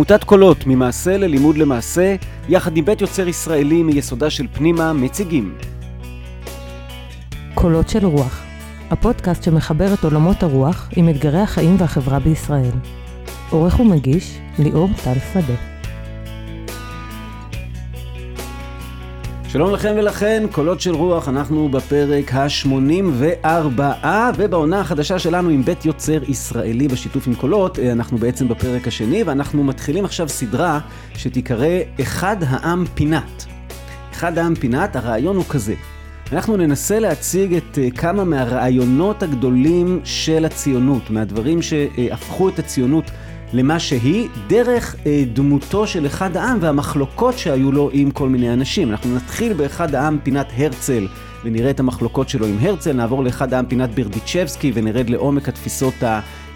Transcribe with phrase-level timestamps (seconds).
[0.00, 2.16] עמותת קולות, ממעשה ללימוד למעשה,
[2.48, 5.54] יחד עם בית יוצר ישראלי מיסודה של פנימה, מציגים.
[7.54, 8.42] קולות של רוח,
[8.90, 12.70] הפודקאסט שמחבר את עולמות הרוח עם אתגרי החיים והחברה בישראל.
[13.50, 15.69] עורך ומגיש, ליאור טל שדה.
[19.52, 23.80] שלום לכם ולכן, קולות של רוח, אנחנו בפרק ה-84,
[24.36, 29.22] ובעונה החדשה שלנו עם בית יוצר ישראלי בשיתוף עם קולות, אה, אנחנו בעצם בפרק השני,
[29.22, 30.80] ואנחנו מתחילים עכשיו סדרה
[31.14, 33.44] שתיקרא אחד העם פינת.
[34.12, 35.74] אחד העם פינת, הרעיון הוא כזה.
[36.32, 43.10] אנחנו ננסה להציג את אה, כמה מהרעיונות הגדולים של הציונות, מהדברים שהפכו את הציונות
[43.52, 48.90] למה שהיא, דרך אה, דמותו של אחד העם והמחלוקות שהיו לו עם כל מיני אנשים.
[48.90, 51.06] אנחנו נתחיל באחד העם פינת הרצל.
[51.44, 55.94] ונראה את המחלוקות שלו עם הרצל, נעבור לאחד העם פינת ברדיצ'בסקי ונרד לעומק התפיסות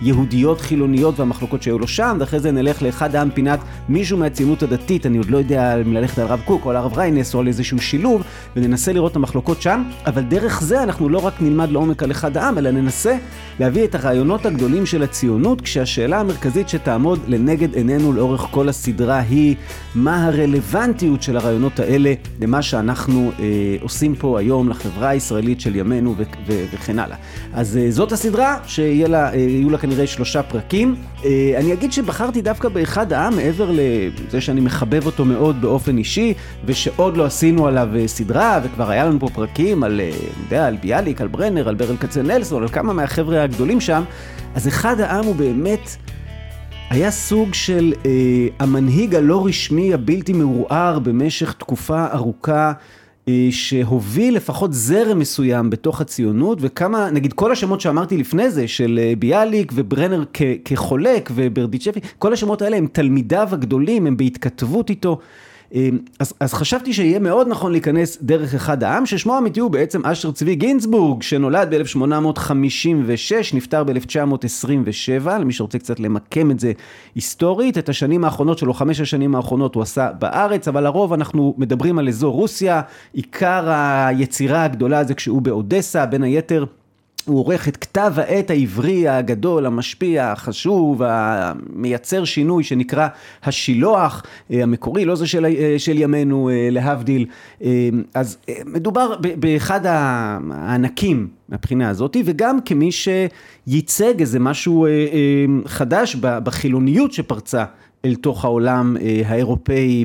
[0.00, 5.06] היהודיות חילוניות והמחלוקות שהיו לו שם, ואחרי זה נלך לאחד העם פינת מישהו מהציונות הדתית,
[5.06, 7.46] אני עוד לא יודע אם ללכת על הרב קוק או על הרב ריינס או על
[7.46, 8.22] איזשהו שילוב,
[8.56, 12.36] וננסה לראות את המחלוקות שם, אבל דרך זה אנחנו לא רק נלמד לעומק על אחד
[12.36, 13.16] העם, אלא ננסה
[13.60, 19.56] להביא את הרעיונות הגדולים של הציונות, כשהשאלה המרכזית שתעמוד לנגד עינינו לאורך כל הסדרה היא
[19.94, 23.44] מה הרלוונטיות של הרעיונות האלה למה שאנחנו אה,
[23.80, 27.16] עושים פה היום לחברה הישראלית של ימינו ו- ו- וכן הלאה.
[27.52, 30.94] אז אה, זאת הסדרה שיהיו לה, אה, לה כנראה שלושה פרקים.
[31.24, 36.34] אה, אני אגיד שבחרתי דווקא באחד העם, מעבר לזה שאני מחבב אותו מאוד באופן אישי,
[36.64, 40.10] ושעוד לא עשינו עליו אה, סדרה, וכבר היה לנו פה פרקים על, אה,
[40.44, 44.02] יודע, על ביאליק, על ברנר, על ברל כצנלסון, על כמה מהחבר'ה הגדולים שם,
[44.54, 45.96] אז אחד העם הוא באמת...
[46.90, 48.10] היה סוג של אה,
[48.60, 52.72] המנהיג הלא רשמי הבלתי מעורער במשך תקופה ארוכה
[53.50, 59.12] שהוביל לפחות זרם מסוים בתוך הציונות וכמה נגיד כל השמות שאמרתי לפני זה של אה,
[59.18, 60.24] ביאליק וברנר
[60.64, 65.18] כחולק וברדיצ'פי כל השמות האלה הם תלמידיו הגדולים הם בהתכתבות איתו.
[65.72, 70.06] אמ, אז, אז חשבתי שיהיה מאוד נכון להיכנס דרך אחד העם, ששמו האמיתי הוא בעצם
[70.06, 76.72] אשר צבי גינזבורג, שנולד ב-1856, נפטר ב-1927, למי שרוצה קצת למקם את זה
[77.14, 81.98] היסטורית, את השנים האחרונות שלו, חמש השנים האחרונות הוא עשה בארץ, אבל לרוב אנחנו מדברים
[81.98, 82.80] על אזור רוסיה,
[83.12, 86.64] עיקר היצירה הגדולה זה כשהוא באודסה, בין היתר
[87.24, 93.08] הוא עורך את כתב העת העברי הגדול, המשפיע, החשוב, המייצר שינוי שנקרא
[93.44, 97.26] השילוח אה, המקורי, לא זה של, אה, של ימינו אה, להבדיל.
[98.14, 98.36] אז
[98.66, 104.86] מדובר באחד הענקים מהבחינה הזאת, וגם כמי שייצג איזה משהו
[105.66, 107.64] חדש בחילוניות שפרצה.
[108.04, 110.04] אל תוך העולם אה, האירופאי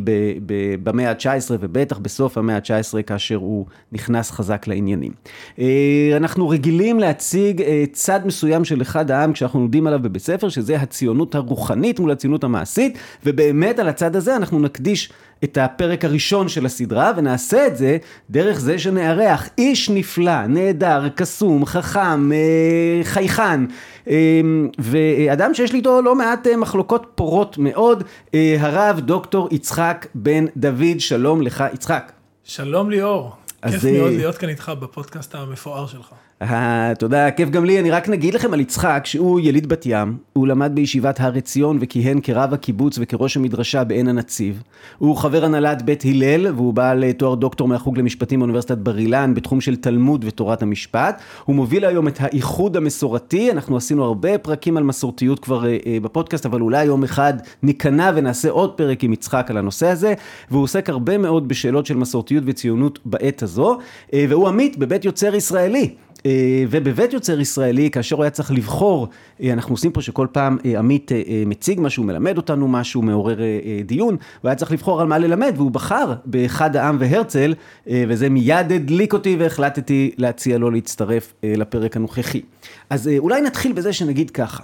[0.83, 5.11] במאה ה-19 ובטח בסוף המאה ה-19 כאשר הוא נכנס חזק לעניינים.
[5.59, 10.49] אה, אנחנו רגילים להציג אה, צד מסוים של אחד העם כשאנחנו לומדים עליו בבית ספר,
[10.49, 15.11] שזה הציונות הרוחנית מול הציונות המעשית, ובאמת על הצד הזה אנחנו נקדיש
[15.43, 17.97] את הפרק הראשון של הסדרה, ונעשה את זה
[18.29, 23.65] דרך זה שנארח איש נפלא, נהדר, קסום, חכם, אה, חייכן,
[24.09, 24.41] אה,
[24.79, 28.03] ואדם שיש לי איתו לא מעט אה, מחלוקות פורות מאוד,
[28.59, 32.11] הרב דוקטור יצחק בן דוד, שלום לך יצחק.
[32.43, 33.31] שלום ליאור,
[33.69, 36.13] כיף מאוד להיות כאן איתך בפודקאסט המפואר שלך.
[36.41, 37.79] אה, תודה, כיף גם לי.
[37.79, 41.77] אני רק נגיד לכם על יצחק, שהוא יליד בת ים, הוא למד בישיבת הר עציון
[41.81, 44.63] וכיהן כרב הקיבוץ וכראש המדרשה בעין הנציב.
[44.97, 49.61] הוא חבר הנהלת בית הלל, והוא בעל תואר דוקטור מהחוג למשפטים באוניברסיטת בר אילן, בתחום
[49.61, 51.21] של תלמוד ותורת המשפט.
[51.45, 55.97] הוא מוביל היום את האיחוד המסורתי, אנחנו עשינו הרבה פרקים על מסורתיות כבר אה, אה,
[56.01, 57.33] בפודקאסט, אבל אולי יום אחד
[57.63, 60.13] ניכנע ונעשה עוד פרק עם יצחק על הנושא הזה,
[60.51, 63.77] והוא עוסק הרבה מאוד בשאלות של מסורתיות וציונות בעת הזו,
[64.13, 65.95] והוא עמית בבית יוצר ישראלי.
[66.25, 69.07] אה, ובבית יוצר ישראלי, כאשר הוא היה צריך לבחור,
[69.41, 71.11] אה, אנחנו עושים פה שכל פעם אה, עמית
[71.45, 73.37] מציג משהו, מלמד אותנו משהו, מעורר
[73.85, 77.53] דיון, הוא היה צריך לבחור על מה ללמד, והוא בחר באחד העם והרצל,
[77.87, 82.41] וזה מיד הדליק אותי והחלטתי להציע לו להצטרף לפרק הנוכחי.
[82.89, 84.63] אז אולי נתחיל בזה שנגיד ככה.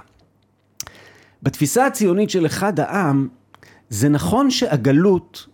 [1.43, 3.27] בתפיסה הציונית של אחד העם,
[3.89, 5.47] זה נכון שהגלות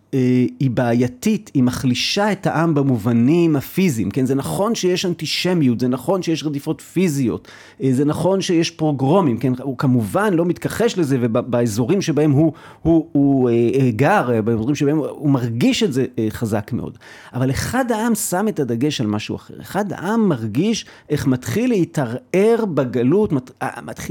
[0.60, 4.26] היא בעייתית, היא מחלישה את העם במובנים הפיזיים, כן?
[4.26, 7.48] זה נכון שיש אנטישמיות, זה נכון שיש רדיפות פיזיות,
[7.82, 9.52] אה, זה נכון שיש פרוגרומים, כן?
[9.62, 15.06] הוא כמובן לא מתכחש לזה, ובאזורים שבהם הוא, הוא, הוא אה, גר, באזורים שבהם הוא,
[15.06, 16.98] הוא מרגיש את זה חזק מאוד.
[17.34, 19.54] אבל אחד העם שם את הדגש על משהו אחר.
[19.60, 23.32] אחד העם מרגיש איך מתחיל להתערער בגלות,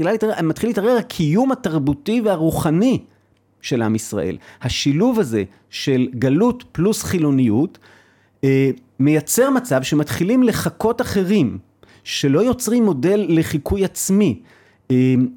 [0.00, 2.98] להתערער, מתחיל להתערער הקיום התרבותי והרוחני.
[3.62, 4.36] של עם ישראל.
[4.62, 7.78] השילוב הזה של גלות פלוס חילוניות,
[8.44, 8.70] אה,
[9.00, 11.58] מייצר מצב שמתחילים לחקות אחרים,
[12.04, 14.40] שלא יוצרים מודל לחיקוי עצמי.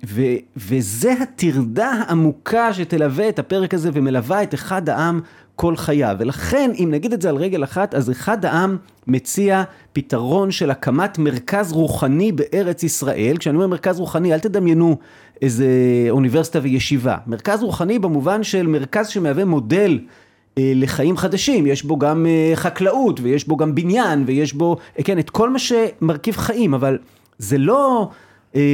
[0.06, 0.21] ו,
[0.57, 5.21] וזה הטרדה העמוקה שתלווה את הפרק הזה ומלווה את אחד העם
[5.56, 6.15] כל חייו.
[6.19, 8.77] ולכן, אם נגיד את זה על רגל אחת, אז אחד העם
[9.07, 9.63] מציע
[9.94, 13.38] פתרון של הקמת מרכז רוחני בארץ ישראל.
[13.39, 14.97] כשאני אומר מרכז רוחני, אל תדמיינו
[15.42, 15.68] איזה
[16.09, 17.18] אוניברסיטה וישיבה.
[17.27, 20.00] מרכז רוחני במובן של מרכז שמהווה מודל
[20.57, 25.03] אה, לחיים חדשים, יש בו גם אה, חקלאות ויש בו גם בניין ויש בו, אה,
[25.03, 26.97] כן, את כל מה שמרכיב חיים, אבל
[27.38, 28.09] זה לא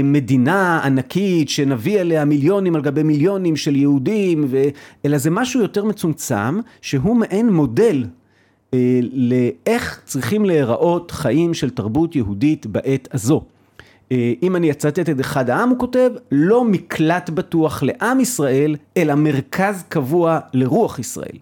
[0.04, 4.63] מדינה ענקית שנביא אליה מיליונים על גבי מיליונים של יהודים, ו...
[5.06, 8.06] אלא זה משהו יותר מצומצם, שהוא מעין מודל
[9.12, 13.42] לאיך צריכים להיראות חיים של תרבות יהודית בעת הזו.
[14.44, 19.83] אם אני אצטט את אחד העם, הוא כותב, לא מקלט בטוח לעם ישראל, אלא מרכז
[19.89, 21.38] קבוע לרוח ישראל.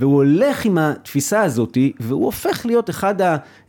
[0.00, 3.14] והוא הולך עם התפיסה הזאת, והוא הופך להיות אחד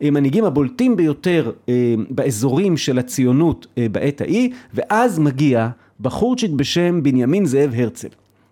[0.01, 1.73] המנהיגים הבולטים ביותר אה,
[2.09, 8.07] באזורים של הציונות אה, בעת ההיא, ואז מגיע בחורצ'יק בשם בנימין זאב הרצל.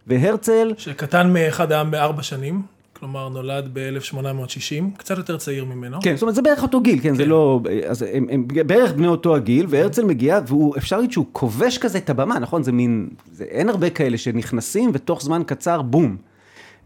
[0.08, 0.74] והרצל...
[0.78, 2.62] שקטן מאחד העם בארבע שנים.
[3.00, 5.98] כלומר נולד ב-1860, קצת יותר צעיר ממנו.
[6.02, 7.16] כן, זאת אומרת זה בערך אותו גיל, כן, כן.
[7.16, 11.26] זה לא, אז הם, הם בערך בני אותו הגיל, והרצל מגיע, והוא, אפשר להגיד שהוא
[11.32, 12.64] כובש כזה את הבמה, נכון?
[12.64, 16.18] זה מין, זה, אין הרבה כאלה שנכנסים, ותוך זמן קצר, בום.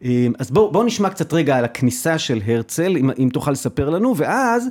[0.03, 3.89] אמ, אז בואו בוא נשמע קצת רגע על הכניסה של הרצל, אם, אם תוכל לספר
[3.89, 4.67] לנו, ואז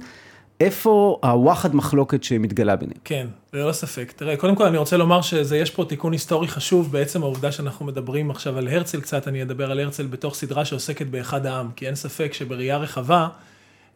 [0.60, 3.00] איפה הוואחד מחלוקת שמתגלה ביניהם.
[3.04, 4.12] כן, ללא ספק.
[4.16, 8.30] תראה, קודם כל אני רוצה לומר שיש פה תיקון היסטורי חשוב, בעצם העובדה שאנחנו מדברים
[8.30, 11.94] עכשיו על הרצל קצת, אני אדבר על הרצל בתוך סדרה שעוסקת באחד העם, כי אין
[11.94, 13.28] ספק שבראייה רחבה,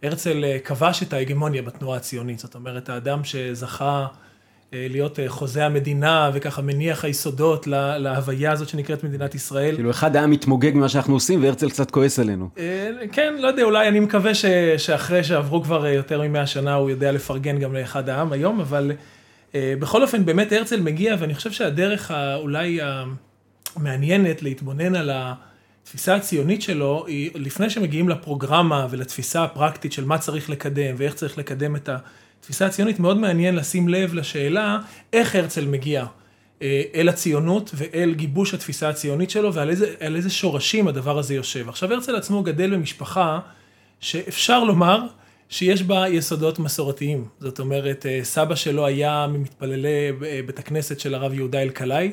[0.02, 4.06] הרצל אה, כבש את ההגמוניה בתנועה הציונית, זאת אומרת, האדם שזכה...
[4.74, 9.74] אה, להיות אה, חוזה המדינה וככה מניח היסודות לה, להוויה הזאת שנקראת מדינת ישראל.
[9.74, 12.48] כאילו אחד היה מתמוגג ממה שאנחנו עושים והרצל קצת כועס עלינו.
[12.58, 14.44] אה, כן, לא יודע, אולי אני מקווה ש,
[14.76, 18.92] שאחרי שעברו כבר יותר ממאה שנה הוא יודע לפרגן גם לאחד העם היום, אבל
[19.54, 22.80] בכל אופן באמת הרצל מגיע ואני חושב שהדרך אולי
[23.76, 30.50] המעניינת להתבונן על התפיסה הציונית שלו היא לפני שמגיעים לפרוגרמה ולתפיסה הפרקטית של מה צריך
[30.50, 31.88] לקדם ואיך צריך לקדם את
[32.44, 32.54] ה...
[32.54, 34.78] תפיסה הציונית מאוד מעניין לשים לב לשאלה
[35.12, 36.06] איך הרצל מגיע
[36.62, 41.68] אה, אל הציונות ואל גיבוש התפיסה הציונית שלו ועל איזה, איזה שורשים הדבר הזה יושב.
[41.68, 43.38] עכשיו הרצל עצמו גדל במשפחה
[44.00, 45.00] שאפשר לומר
[45.48, 47.24] שיש בה יסודות מסורתיים.
[47.40, 52.12] זאת אומרת, אה, סבא שלו היה ממתפללי אה, בית הכנסת של הרב יהודה אלקלעי.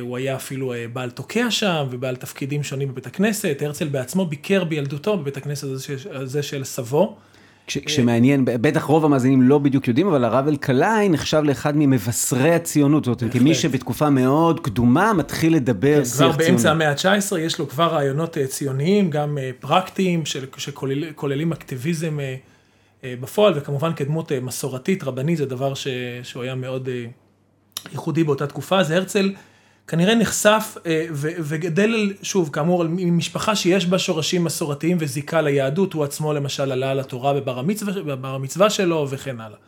[0.00, 3.62] הוא היה אפילו בעל תוקע שם ובעל תפקידים שונים בבית הכנסת.
[3.62, 5.68] הרצל בעצמו ביקר בילדותו בבית הכנסת
[6.10, 7.18] הזה של סבו.
[7.68, 13.04] כש, כשמעניין, בטח רוב המאזינים לא בדיוק יודעים, אבל הרב אלקלעי נחשב לאחד ממבשרי הציונות,
[13.04, 16.32] זאת אומרת, כמי שבתקופה מאוד קדומה מתחיל לדבר כן, שיח ציוני.
[16.32, 20.22] כבר באמצע המאה ה-19 יש לו כבר רעיונות אה, ציוניים, גם אה, פרקטיים,
[20.56, 25.72] שכוללים אקטיביזם אה, בפועל, וכמובן כדמות מסורתית, רבנית, זה דבר
[26.22, 26.88] שהוא היה מאוד
[27.92, 29.32] ייחודי באותה תקופה, אז הרצל
[29.88, 36.32] כנראה נחשף אה, וגדל, שוב, כאמור, ממשפחה שיש בה שורשים מסורתיים וזיקה ליהדות, הוא עצמו
[36.32, 39.58] למשל עלה לתורה בבר המצווה, בבר המצווה שלו וכן הלאה.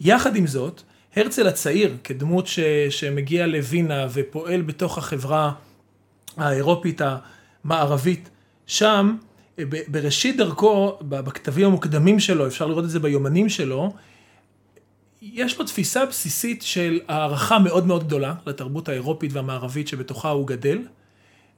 [0.00, 0.82] יחד עם זאת,
[1.16, 2.60] הרצל הצעיר, כדמות ש,
[2.90, 5.52] שמגיע לווינה ופועל בתוך החברה
[6.36, 7.00] האירופית
[7.64, 8.30] המערבית,
[8.66, 9.16] שם,
[9.58, 13.92] אה, בראשית דרכו, בכתבים המוקדמים שלו, אפשר לראות את זה ביומנים שלו,
[15.22, 20.78] יש לו תפיסה בסיסית של הערכה מאוד מאוד גדולה לתרבות האירופית והמערבית שבתוכה הוא גדל,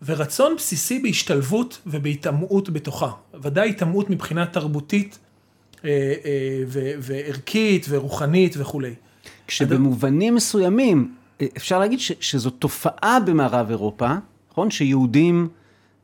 [0.04, 3.11] ורצון בסיסי בהשתלבות ובהיטמעות בתוכה.
[3.42, 5.18] ודאי היטמעות מבחינה תרבותית
[5.85, 5.90] אה,
[6.25, 6.62] אה,
[7.00, 8.94] וערכית ורוחנית וכולי.
[9.47, 11.14] כשבמובנים מסוימים
[11.56, 14.14] אפשר להגיד שזו תופעה במערב אירופה,
[14.50, 14.71] נכון?
[14.71, 15.49] שיהודים...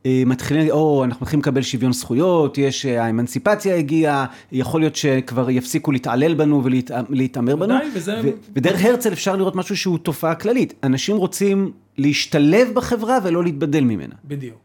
[0.07, 5.51] אה, מתחילים, או אנחנו מתחילים לקבל שוויון זכויות, יש, אה, האמנציפציה הגיעה, יכול להיות שכבר
[5.51, 7.75] יפסיקו להתעלל בנו ולהתעמר בנו.
[7.95, 8.21] וזה...
[8.25, 10.75] ו, ודרך הרצל אפשר לראות משהו שהוא תופעה כללית.
[10.83, 14.15] אנשים רוצים להשתלב בחברה ולא להתבדל ממנה.
[14.25, 14.59] בדיוק.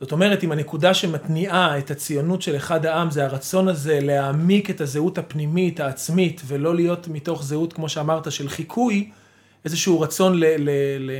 [0.00, 4.80] זאת אומרת, אם הנקודה שמתניעה את הציונות של אחד העם זה הרצון הזה להעמיק את
[4.80, 9.10] הזהות הפנימית, העצמית, ולא להיות מתוך זהות, כמו שאמרת, של חיקוי,
[9.64, 10.44] איזשהו רצון ל...
[10.44, 11.10] ל, ל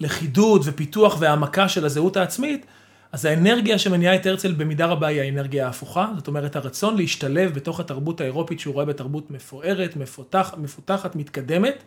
[0.00, 2.66] לחידוד ופיתוח והעמקה של הזהות העצמית,
[3.12, 7.80] אז האנרגיה שמניעה את הרצל במידה רבה היא האנרגיה ההפוכה, זאת אומרת הרצון להשתלב בתוך
[7.80, 11.82] התרבות האירופית שהוא רואה בתרבות מפוארת, מפותח, מפותחת, מתקדמת,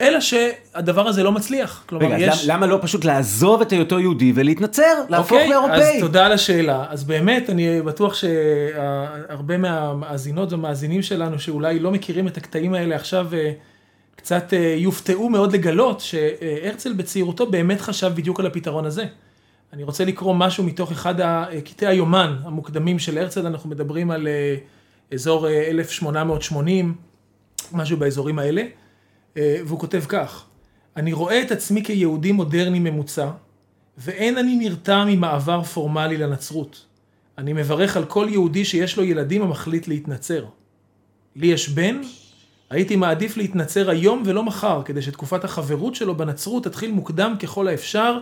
[0.00, 1.84] אלא שהדבר הזה לא מצליח.
[1.86, 2.46] כלומר, רגע, יש...
[2.48, 5.96] למה לא פשוט לעזוב את היותו יהודי ולהתנצר, להפוך אוקיי, לאירופאי?
[5.96, 6.84] אז תודה על השאלה.
[6.88, 13.26] אז באמת, אני בטוח שהרבה מהמאזינות והמאזינים שלנו שאולי לא מכירים את הקטעים האלה עכשיו,
[14.24, 19.04] קצת אה, יופתעו מאוד לגלות שהרצל בצעירותו באמת חשב בדיוק על הפתרון הזה.
[19.72, 21.14] אני רוצה לקרוא משהו מתוך אחד
[21.64, 24.56] קטעי היומן המוקדמים של הרצל, אנחנו מדברים על אה,
[25.12, 28.62] אזור 1880, אה, משהו באזורים האלה,
[29.36, 30.44] והוא כותב כך:
[30.96, 33.30] אני רואה את עצמי כיהודי מודרני ממוצע,
[33.98, 36.86] ואין אני נרתע ממעבר פורמלי לנצרות.
[37.38, 40.44] אני מברך על כל יהודי שיש לו ילדים המחליט להתנצר.
[41.36, 42.00] לי יש בן,
[42.70, 48.18] הייתי מעדיף להתנצר היום ולא מחר, כדי שתקופת החברות שלו בנצרות תתחיל מוקדם ככל האפשר,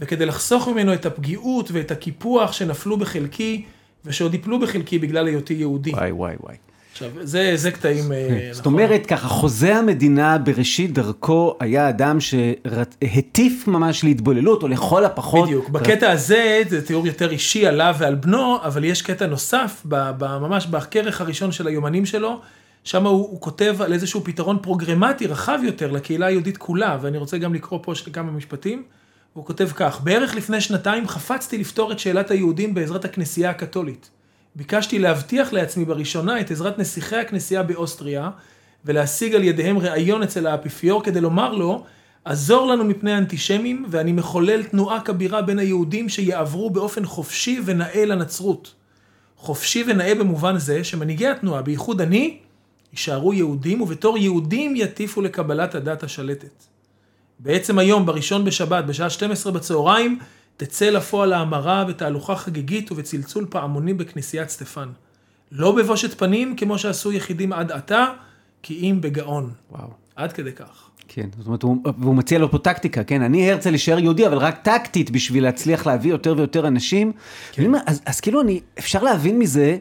[0.00, 3.64] וכדי לחסוך ממנו את הפגיעות ואת הקיפוח שנפלו בחלקי,
[4.04, 5.90] ושעוד יפלו בחלקי בגלל היותי יהודי.
[5.90, 6.56] וואי וואי וואי.
[6.92, 8.48] עכשיו, זה, זה קטעים, אה.
[8.52, 8.72] זאת נכון.
[8.72, 15.44] אומרת ככה, חוזה המדינה בראשית דרכו היה אדם שהטיף ממש להתבוללות, או לכל הפחות...
[15.48, 19.86] בדיוק, בקטע הזה זה תיאור יותר אישי עליו ועל בנו, אבל יש קטע נוסף,
[20.20, 22.40] ממש בכרך הראשון של היומנים שלו,
[22.84, 27.38] שם הוא, הוא כותב על איזשהו פתרון פרוגרמטי רחב יותר לקהילה היהודית כולה, ואני רוצה
[27.38, 28.82] גם לקרוא פה כמה משפטים.
[29.32, 34.10] הוא כותב כך, בערך לפני שנתיים חפצתי לפתור את שאלת היהודים בעזרת הכנסייה הקתולית.
[34.56, 38.30] ביקשתי להבטיח לעצמי בראשונה את עזרת נסיכי הכנסייה באוסטריה,
[38.84, 41.84] ולהשיג על ידיהם ראיון אצל האפיפיור כדי לומר לו,
[42.24, 48.74] עזור לנו מפני האנטישמים, ואני מחולל תנועה כבירה בין היהודים שיעברו באופן חופשי ונאה לנצרות.
[49.36, 52.38] חופשי ונאה במובן זה שמנהיגי התנועה, בייחוד אני,
[52.94, 56.64] יישארו יהודים, ובתור יהודים יטיפו לקבלת הדת השלטת.
[57.38, 60.18] בעצם היום, בראשון בשבת, בשעה 12 בצהריים,
[60.56, 64.88] תצא לפועל ההמרה בתהלוכה חגיגית ובצלצול פעמונים בכנסיית סטפן.
[65.52, 68.06] לא בבושת פנים, כמו שעשו יחידים עד עתה,
[68.62, 69.50] כי אם בגאון.
[69.70, 69.88] וואו.
[70.16, 70.90] עד כדי כך.
[71.08, 74.38] כן, זאת אומרת, הוא, והוא מציע לו פה טקטיקה, כן, אני הרצל להישאר יהודי, אבל
[74.38, 77.12] רק טקטית בשביל להצליח להביא יותר ויותר אנשים.
[77.52, 77.72] כן.
[77.86, 79.76] אז, אז כאילו, אני, אפשר להבין מזה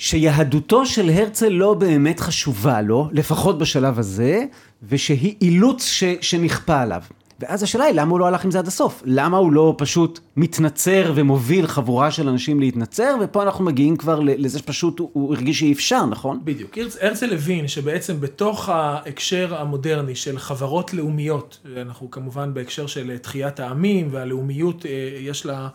[0.00, 4.44] שיהדותו של הרצל לא באמת חשובה לו, לפחות בשלב הזה,
[4.88, 7.02] ושהיא אילוץ ש, שנכפה עליו.
[7.40, 9.02] ואז השאלה היא, למה הוא לא הלך עם זה עד הסוף?
[9.06, 14.58] למה הוא לא פשוט מתנצר ומוביל חבורה של אנשים להתנצר, ופה אנחנו מגיעים כבר לזה
[14.58, 16.40] שפשוט הוא, הוא הרגיש שאי אפשר, נכון?
[16.44, 16.78] בדיוק.
[17.00, 24.08] הרצל הבין שבעצם בתוך ההקשר המודרני של חברות לאומיות, אנחנו כמובן בהקשר של תחיית העמים,
[24.10, 24.86] והלאומיות
[25.20, 25.68] יש לה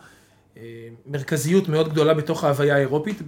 [1.06, 3.22] מרכזיות מאוד גדולה בתוך ההוויה האירופית,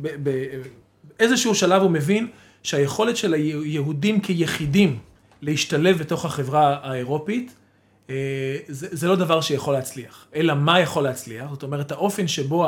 [1.18, 2.28] באיזשהו שלב הוא מבין
[2.62, 4.98] שהיכולת של היהודים כיחידים
[5.42, 7.54] להשתלב בתוך החברה האירופית,
[8.68, 12.66] זה, זה לא דבר שיכול להצליח, אלא מה יכול להצליח, זאת אומרת האופן שבו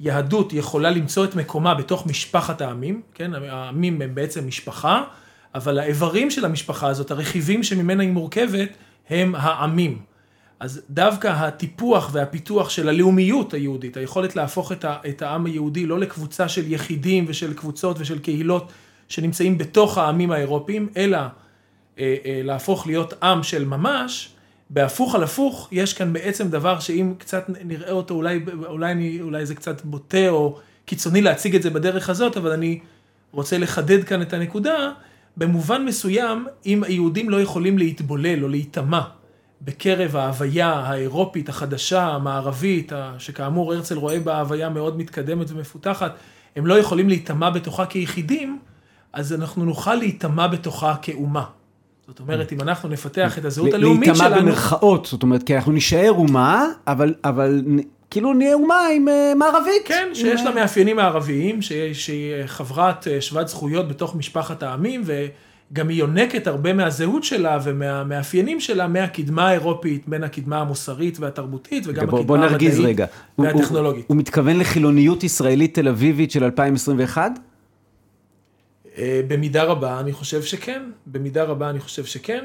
[0.00, 5.04] היהדות יכולה למצוא את מקומה בתוך משפחת העמים, כן, העמים הם בעצם משפחה,
[5.54, 8.68] אבל האיברים של המשפחה הזאת, הרכיבים שממנה היא מורכבת,
[9.10, 10.13] הם העמים.
[10.60, 15.98] אז דווקא הטיפוח והפיתוח של הלאומיות היהודית, היכולת להפוך את, ה, את העם היהודי לא
[15.98, 18.72] לקבוצה של יחידים ושל קבוצות ושל קהילות
[19.08, 21.28] שנמצאים בתוך העמים האירופיים, אלא אה,
[21.98, 24.28] אה, להפוך להיות עם של ממש,
[24.70, 29.46] בהפוך על הפוך, יש כאן בעצם דבר שאם קצת נראה אותו, אולי, אולי, אני, אולי
[29.46, 32.78] זה קצת בוטה או קיצוני להציג את זה בדרך הזאת, אבל אני
[33.32, 34.90] רוצה לחדד כאן את הנקודה.
[35.36, 39.00] במובן מסוים, אם היהודים לא יכולים להתבולל או להיטמע
[39.64, 46.14] בקרב ההוויה האירופית החדשה, המערבית, שכאמור הרצל רואה בה הוויה מאוד מתקדמת ומפותחת,
[46.56, 48.58] הם לא יכולים להיטמע בתוכה כיחידים,
[49.12, 51.44] אז אנחנו נוכל להיטמע בתוכה כאומה.
[52.06, 54.30] זאת אומרת, אם אנחנו נפתח את הזהות הלאומית שלנו...
[54.30, 57.62] להיטמע במרכאות, זאת אומרת, כי אנחנו נישאר אומה, אבל, אבל
[58.10, 59.82] כאילו נהיה אומה עם uh, מערבית.
[59.84, 65.02] כן, שיש לה מאפיינים מערביים, שהיא חברת שוות זכויות בתוך משפחת העמים,
[65.72, 72.06] וגם היא יונקת הרבה מהזהות שלה ומהמאפיינים שלה מהקדמה האירופית, בין הקדמה המוסרית והתרבותית, וגם
[72.06, 73.06] בוא, הקדמה המדעית רגע.
[73.38, 74.00] והטכנולוגית.
[74.00, 77.32] הוא, הוא, הוא מתכוון לחילוניות ישראלית תל אביבית של 2021?
[79.28, 82.44] במידה רבה אני חושב שכן, במידה רבה אני חושב שכן.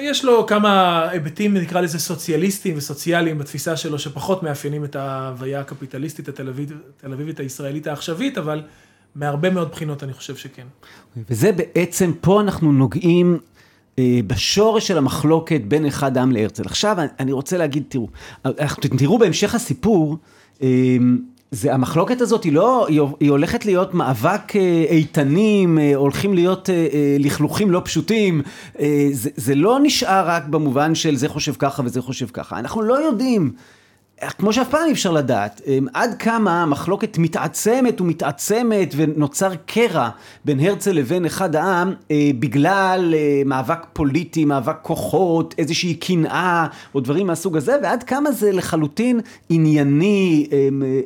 [0.00, 6.28] יש לו כמה היבטים, נקרא לזה סוציאליסטיים וסוציאליים בתפיסה שלו, שפחות מאפיינים את ההוויה הקפיטליסטית
[6.28, 8.62] התל אביבית, התל אביבית הישראלית העכשווית, אבל
[9.16, 10.66] מהרבה מאוד בחינות אני חושב שכן.
[11.30, 13.38] וזה בעצם, פה אנחנו נוגעים
[14.00, 16.62] בשורש של המחלוקת בין אחד העם להרצל.
[16.66, 18.08] עכשיו אני רוצה להגיד, תראו,
[18.98, 20.16] תראו בהמשך הסיפור,
[21.50, 24.56] זה, המחלוקת הזאת היא לא, היא, היא הולכת להיות מאבק
[24.90, 26.68] איתנים, הולכים להיות
[27.18, 28.42] לכלוכים לא פשוטים,
[29.12, 32.94] זה, זה לא נשאר רק במובן של זה חושב ככה וזה חושב ככה, אנחנו לא
[32.94, 33.52] יודעים.
[34.38, 35.60] כמו שאף פעם אי אפשר לדעת,
[35.94, 40.08] עד כמה המחלוקת מתעצמת ומתעצמת ונוצר קרע
[40.44, 41.92] בין הרצל לבין אחד העם
[42.38, 43.14] בגלל
[43.46, 50.48] מאבק פוליטי, מאבק כוחות, איזושהי קנאה או דברים מהסוג הזה, ועד כמה זה לחלוטין ענייני,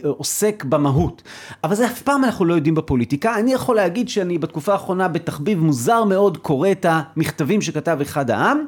[0.02, 1.22] עוסק במהות.
[1.64, 3.38] אבל זה אף פעם אנחנו לא יודעים בפוליטיקה.
[3.38, 8.58] אני יכול להגיד שאני בתקופה האחרונה בתחביב מוזר מאוד קורא את המכתבים שכתב אחד העם,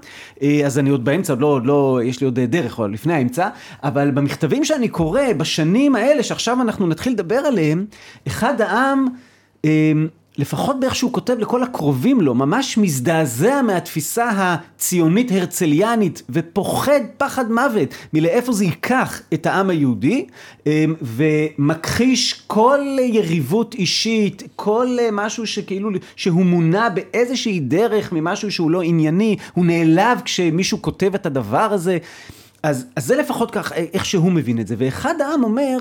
[0.66, 3.49] אז אני עוד באמצע, עוד לא, עוד לא, יש לי עוד דרך, או לפני האמצע,
[3.83, 7.87] אבל במכתבים מכתבים שאני קורא בשנים האלה, שעכשיו אנחנו נתחיל לדבר עליהם,
[8.26, 9.06] אחד העם
[9.64, 9.92] אה,
[10.38, 17.88] לפחות באיך שהוא כותב לכל הקרובים לו, ממש מזדעזע מהתפיסה הציונית הרצליאנית ופוחד פחד מוות
[18.12, 20.26] מלאיפה זה ייקח את העם היהודי
[20.66, 28.82] אמ, ומכחיש כל יריבות אישית, כל משהו שכאילו, שהוא מונע באיזושהי דרך ממשהו שהוא לא
[28.82, 31.99] ענייני, הוא נעלב כשמישהו כותב את הדבר הזה.
[32.69, 34.75] אז, אז זה לפחות כך, איך שהוא מבין את זה.
[34.79, 35.79] ואחד העם אומר,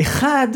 [0.00, 0.48] אחד,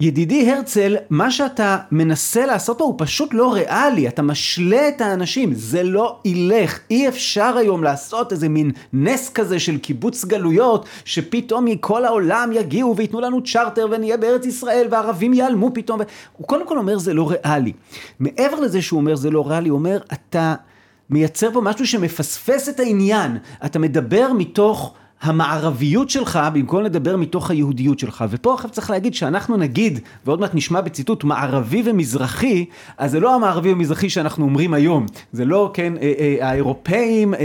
[0.00, 5.54] ידידי הרצל, מה שאתה מנסה לעשות פה הוא פשוט לא ריאלי, אתה משלה את האנשים,
[5.54, 11.64] זה לא ילך, אי אפשר היום לעשות איזה מין נס כזה של קיבוץ גלויות, שפתאום
[11.64, 16.00] מכל העולם יגיעו וייתנו לנו צ'רטר ונהיה בארץ ישראל והערבים ייעלמו פתאום,
[16.36, 17.72] הוא קודם כל אומר זה לא ריאלי.
[18.20, 20.54] מעבר לזה שהוא אומר זה לא ריאלי, הוא אומר אתה
[21.10, 27.98] מייצר פה משהו שמפספס את העניין, אתה מדבר מתוך המערביות שלך במקום לדבר מתוך היהודיות
[27.98, 28.24] שלך.
[28.30, 32.64] ופה עכשיו צריך להגיד שאנחנו נגיד, ועוד מעט נשמע בציטוט, מערבי ומזרחי,
[32.98, 35.06] אז זה לא המערבי ומזרחי שאנחנו אומרים היום.
[35.32, 37.40] זה לא, כן, אה, אה, האירופאים אה,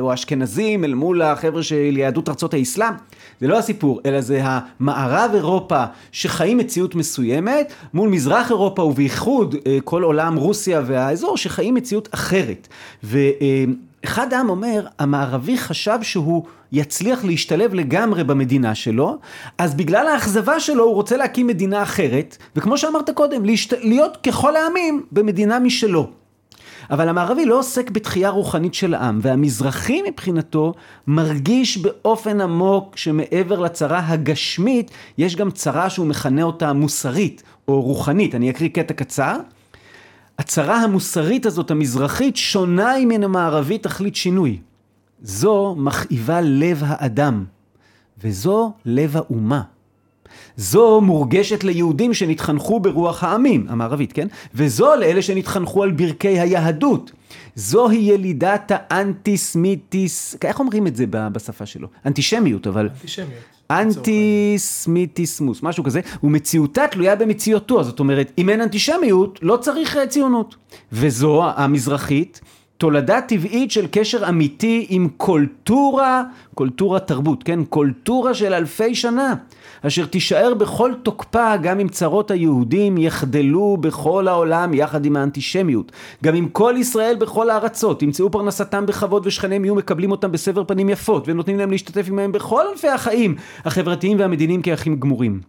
[0.00, 2.94] או האשכנזים אל מול החבר'ה של יהדות ארצות האסלאם.
[3.40, 9.54] זה לא הסיפור, אלא זה המערב אירופה שחיים מציאות מסוימת, מול מזרח אירופה ובייחוד
[9.84, 12.68] כל עולם רוסיה והאזור שחיים מציאות אחרת.
[14.04, 16.42] ואחד העם אומר, המערבי חשב שהוא
[16.72, 19.18] יצליח להשתלב לגמרי במדינה שלו,
[19.58, 23.72] אז בגלל האכזבה שלו הוא רוצה להקים מדינה אחרת, וכמו שאמרת קודם, להשת...
[23.72, 26.10] להיות ככל העמים במדינה משלו.
[26.90, 30.74] אבל המערבי לא עוסק בתחייה רוחנית של העם, והמזרחי מבחינתו
[31.06, 38.34] מרגיש באופן עמוק שמעבר לצרה הגשמית, יש גם צרה שהוא מכנה אותה מוסרית או רוחנית.
[38.34, 39.36] אני אקריא קטע קצר.
[40.38, 44.58] הצרה המוסרית הזאת, המזרחית, שונה מן המערבי תכלית שינוי.
[45.22, 47.44] זו מכאיבה לב האדם,
[48.22, 49.62] וזו לב האומה.
[50.56, 54.28] זו מורגשת ליהודים שנתחנכו ברוח העמים, המערבית, כן?
[54.54, 57.12] וזו לאלה שנתחנכו על ברכי היהדות.
[57.54, 61.88] זוהי ילידת האנטיסמיטיס, איך אומרים את זה בשפה שלו?
[62.06, 62.88] אנטישמיות, אבל...
[62.88, 63.54] אנטישמיות.
[63.70, 70.56] אנטיסמיטיסמוס, משהו כזה, ומציאותה תלויה במציאותו, זאת אומרת, אם אין אנטישמיות, לא צריך אה, ציונות.
[70.92, 72.40] וזו, המזרחית,
[72.76, 77.64] תולדה טבעית של קשר אמיתי עם קולטורה, קולטורה תרבות, כן?
[77.64, 79.34] קולטורה של אלפי שנה,
[79.86, 85.92] אשר תישאר בכל תוקפה גם אם צרות היהודים יחדלו בכל העולם יחד עם האנטישמיות.
[86.24, 90.88] גם אם כל ישראל בכל הארצות ימצאו פרנסתם בכבוד ושכניהם יהיו מקבלים אותם בסבר פנים
[90.88, 95.40] יפות ונותנים להם להשתתף עמהם בכל ענפי החיים החברתיים והמדיניים כאחים גמורים.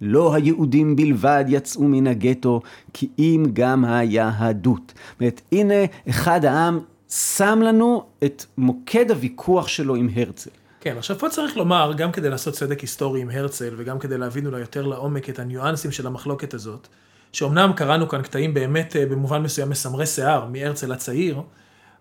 [0.00, 2.60] לא היהודים בלבד יצאו מן הגטו,
[2.92, 4.92] כי אם גם היהדות.
[4.96, 5.74] זאת אומרת, הנה
[6.08, 10.50] אחד העם שם לנו את מוקד הוויכוח שלו עם הרצל.
[10.84, 14.46] כן, עכשיו פה צריך לומר, גם כדי לעשות צדק היסטורי עם הרצל, וגם כדי להבין
[14.46, 16.88] אולי יותר לעומק את הניואנסים של המחלוקת הזאת,
[17.32, 21.40] שאומנם קראנו כאן קטעים באמת אה, במובן מסוים מסמרי שיער, מהרצל הצעיר,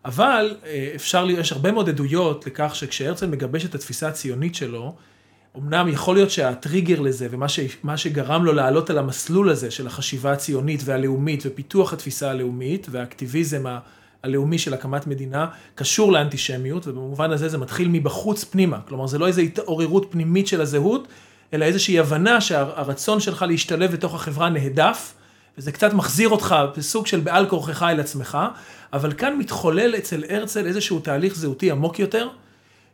[0.06, 4.96] אבל אה, אפשר, יש הרבה מאוד עדויות לכך שכשהרצל מגבש את התפיסה הציונית שלו,
[5.58, 7.60] אמנם יכול להיות שהטריגר לזה ומה ש,
[7.96, 13.66] שגרם לו לעלות על המסלול הזה של החשיבה הציונית והלאומית ופיתוח התפיסה הלאומית והאקטיביזם
[14.24, 18.80] הלאומי של הקמת מדינה קשור לאנטישמיות ובמובן הזה זה מתחיל מבחוץ פנימה.
[18.88, 21.08] כלומר זה לא איזו התעוררות פנימית של הזהות,
[21.54, 25.14] אלא איזושהי הבנה שהרצון שלך להשתלב בתוך החברה נהדף
[25.58, 28.38] וזה קצת מחזיר אותך בסוג של בעל כורכך אל עצמך,
[28.94, 32.28] אבל כאן מתחולל אצל הרצל איזשהו תהליך זהותי עמוק יותר.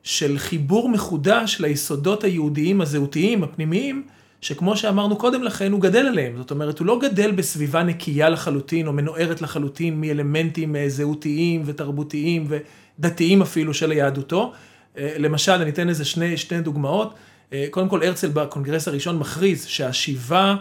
[0.03, 4.03] של חיבור מחודש ליסודות היהודיים הזהותיים הפנימיים,
[4.41, 6.37] שכמו שאמרנו קודם לכן, הוא גדל עליהם.
[6.37, 12.47] זאת אומרת, הוא לא גדל בסביבה נקייה לחלוטין, או מנוערת לחלוטין מאלמנטים אה, זהותיים ותרבותיים
[12.99, 14.53] ודתיים אפילו של יהדותו.
[14.97, 17.13] אה, למשל, אני אתן איזה שני, שני דוגמאות.
[17.53, 20.55] אה, קודם כל, הרצל בקונגרס הראשון מכריז שהשיבה,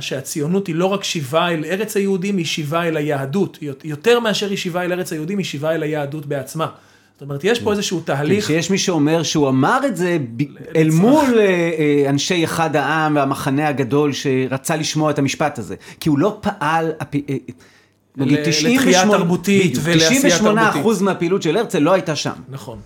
[0.00, 3.58] שהציונות היא לא רק שיבה אל ארץ היהודים, היא שיבה אל היהדות.
[3.84, 6.66] יותר מאשר היא שיבה אל ארץ היהודים, היא שיבה אל היהדות בעצמה.
[7.14, 8.44] זאת אומרת, יש פה איזשהו תהליך...
[8.44, 10.18] כשיש מי שאומר שהוא אמר את זה
[10.76, 15.76] אל מול אה, אה, אנשי אחד העם והמחנה הגדול שרצה לשמוע את המשפט הזה.
[16.00, 16.92] כי הוא לא פעל...
[17.00, 17.36] אה,
[18.16, 21.00] לתחייה תרבותית ולעשייה תרבותית.
[21.00, 22.32] 98% מהפעילות של הרצל לא הייתה שם.
[22.48, 22.78] נכון.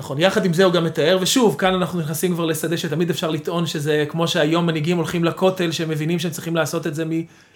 [0.00, 3.30] נכון, יחד עם זה הוא גם מתאר, ושוב, כאן אנחנו נכנסים כבר לשדה שתמיד אפשר
[3.30, 7.04] לטעון שזה כמו שהיום מנהיגים הולכים לכותל, שהם מבינים שהם צריכים לעשות את זה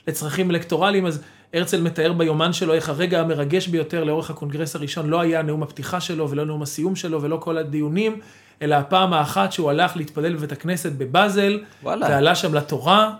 [0.08, 1.22] לצרכים אלקטורליים, אז
[1.54, 6.00] הרצל מתאר ביומן שלו איך הרגע המרגש ביותר לאורך הקונגרס הראשון לא היה נאום הפתיחה
[6.00, 8.20] שלו ולא נאום הסיום שלו ולא כל הדיונים,
[8.62, 12.06] אלא הפעם האחת שהוא הלך להתפלל בבית הכנסת בבאזל, וואלה.
[12.10, 13.10] ועלה שם לתורה,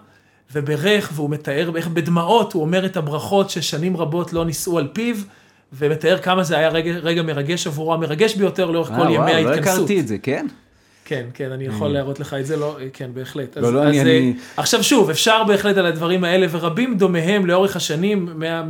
[0.53, 5.17] וברך, והוא מתאר איך בדמעות הוא אומר את הברכות ששנים רבות לא נישאו על פיו.
[5.73, 9.67] ומתאר כמה זה היה רגע, רגע מרגש עבורו, המרגש ביותר לאורך 아, כל ימי ההתכנסות.
[9.67, 10.47] לא הכרתי את זה, כן?
[11.05, 13.57] כן, כן, אני יכול להראות לך את זה, לא, כן, בהחלט.
[13.57, 16.99] לא, אז, לא, אז, אני- אה, אני- עכשיו שוב, אפשר בהחלט על הדברים האלה, ורבים
[16.99, 18.63] דומיהם לאורך השנים, מה,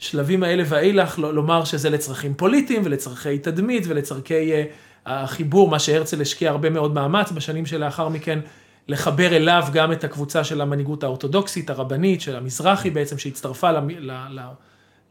[0.00, 4.64] מהשלבים האלה ואילך, לומר שזה לצרכים פוליטיים ולצרכי תדמית ולצורכי אה,
[5.06, 8.38] החיבור, מה שהרצל השקיע הרבה מאוד מאמץ בשנים שלאחר מכן,
[8.88, 14.10] לחבר אליו גם את הקבוצה של המנהיגות האורתודוקסית, הרבנית, של המזרחי בעצם, שהצטרפה למ, ל,
[14.30, 14.40] ל,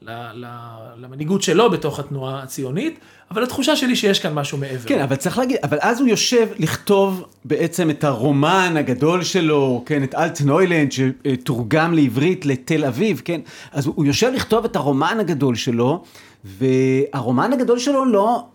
[0.01, 2.99] למנהיגות שלו בתוך התנועה הציונית,
[3.31, 4.87] אבל התחושה שלי שיש כאן משהו מעבר.
[4.87, 10.03] כן, אבל צריך להגיד, אבל אז הוא יושב לכתוב בעצם את הרומן הגדול שלו, כן,
[10.03, 15.55] את אלט נוילנד, שתורגם לעברית לתל אביב, כן, אז הוא יושב לכתוב את הרומן הגדול
[15.55, 16.03] שלו,
[16.45, 18.45] והרומן הגדול שלו לא...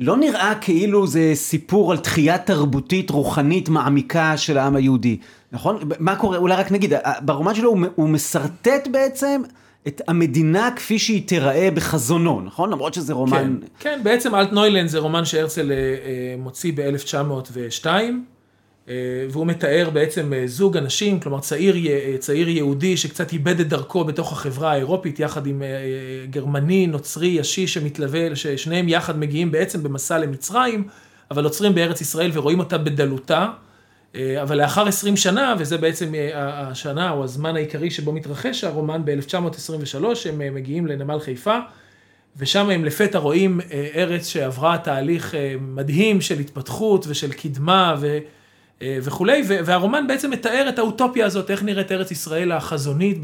[0.00, 5.18] לא נראה כאילו זה סיפור על תחייה תרבותית רוחנית מעמיקה של העם היהודי,
[5.52, 5.78] נכון?
[5.98, 6.38] מה קורה?
[6.38, 9.42] אולי רק נגיד, ברומן שלו הוא, הוא משרטט בעצם
[9.88, 12.70] את המדינה כפי שהיא תיראה בחזונו, נכון?
[12.70, 13.58] למרות שזה רומן...
[13.60, 17.86] כן, כן, בעצם אלטנוילנד זה רומן שהרצל אה, אה, מוציא ב-1902,
[18.88, 18.94] אה,
[19.30, 21.74] והוא מתאר בעצם זוג אנשים, כלומר צעיר,
[22.18, 25.62] צעיר יהודי שקצת איבד את דרכו בתוך החברה האירופית, יחד עם
[26.30, 30.84] גרמני, נוצרי, ישי שמתלווה, ששניהם יחד מגיעים בעצם במסע למצרים,
[31.30, 33.48] אבל עוצרים בארץ ישראל ורואים אותה בדלותה.
[34.16, 36.30] אה, אבל לאחר 20 שנה, וזה בעצם אה,
[36.68, 41.58] השנה או הזמן העיקרי שבו מתרחש הרומן, ב-1923, הם אה, מגיעים לנמל חיפה,
[42.36, 43.60] ושם הם לפתע רואים
[43.94, 48.18] ארץ שעברה תהליך מדהים של התפתחות ושל קדמה ו,
[48.84, 53.18] וכולי, והרומן בעצם מתאר את האוטופיה הזאת, איך נראית ארץ ישראל החזונית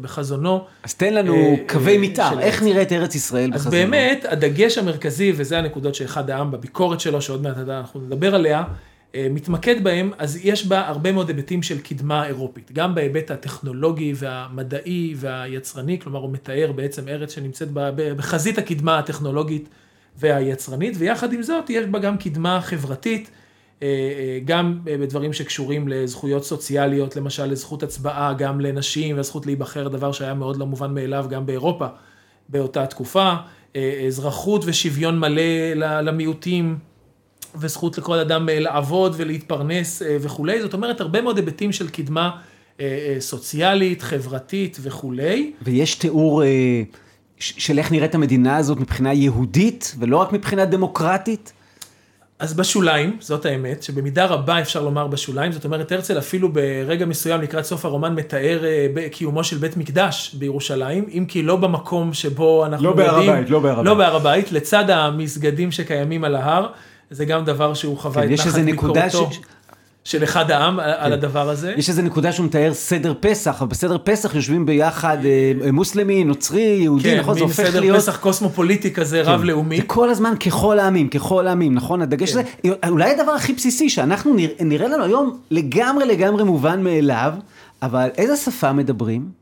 [0.00, 0.64] בחזונו.
[0.82, 2.62] אז תן לנו קווי מתאר, איך.
[2.62, 3.76] נראית ארץ ישראל אז בחזונו.
[3.76, 8.64] באמת, הדגש המרכזי, וזה הנקודות שאחד העם בביקורת שלו, שעוד מעט אנחנו נדבר עליה,
[9.16, 15.14] מתמקד בהם, אז יש בה הרבה מאוד היבטים של קדמה אירופית, גם בהיבט הטכנולוגי והמדעי
[15.16, 19.68] והיצרני, כלומר הוא מתאר בעצם ארץ שנמצאת בחזית הקדמה הטכנולוגית
[20.16, 23.30] והיצרנית, ויחד עם זאת יש בה גם קדמה חברתית,
[23.82, 29.88] אה, אה, גם אה, בדברים שקשורים לזכויות סוציאליות, למשל לזכות הצבעה, גם לנשים והזכות להיבחר,
[29.88, 31.86] דבר שהיה מאוד לא מובן מאליו גם באירופה
[32.48, 33.34] באותה תקופה,
[33.76, 36.87] אה, אזרחות ושוויון מלא למיעוטים.
[37.54, 42.30] וזכות לכל אדם אה, לעבוד ולהתפרנס אה, וכולי, זאת אומרת הרבה מאוד היבטים של קדמה
[42.80, 45.52] אה, סוציאלית, חברתית וכולי.
[45.62, 46.42] ויש תיאור
[47.38, 51.52] של איך נראית המדינה הזאת מבחינה יהודית, ולא רק מבחינה דמוקרטית.
[52.38, 57.40] אז בשוליים, זאת האמת, שבמידה רבה אפשר לומר בשוליים, זאת אומרת הרצל אפילו ברגע מסוים
[57.40, 58.60] לקראת סוף הרומן מתאר
[59.10, 63.50] קיומו של בית מקדש בירושלים, אם כי לא במקום שבו אנחנו לא בהר יודעים, הבית,
[63.50, 64.06] לא בהר לא הבית.
[64.06, 66.68] בהר הבית, לצד המסגדים שקיימים על ההר,
[67.10, 69.40] זה גם דבר שהוא חווה כן, את נחת ביקורתו ש-
[70.04, 71.74] של אחד העם על- על הדבר הזה.
[71.76, 76.60] יש איזה נקודה שהוא מתאר סדר פסח, אבל בסדר פסח יושבים ביחד אה, מוסלמי, נוצרי,
[76.60, 77.34] יהודי, כן, נכון?
[77.34, 77.96] זה מין הופך סדר להיות...
[77.98, 79.76] פסח קוסמופוליטי כזה רב-לאומי.
[79.76, 82.02] זה כל הזמן ככל העמים, ככל העמים, נכון?
[82.02, 82.42] הדגש הזה,
[82.88, 87.32] אולי הדבר הכי בסיסי שאנחנו נראה, נראה לנו היום לגמרי לגמרי מובן מאליו,
[87.82, 89.37] אבל איזה שפה מדברים?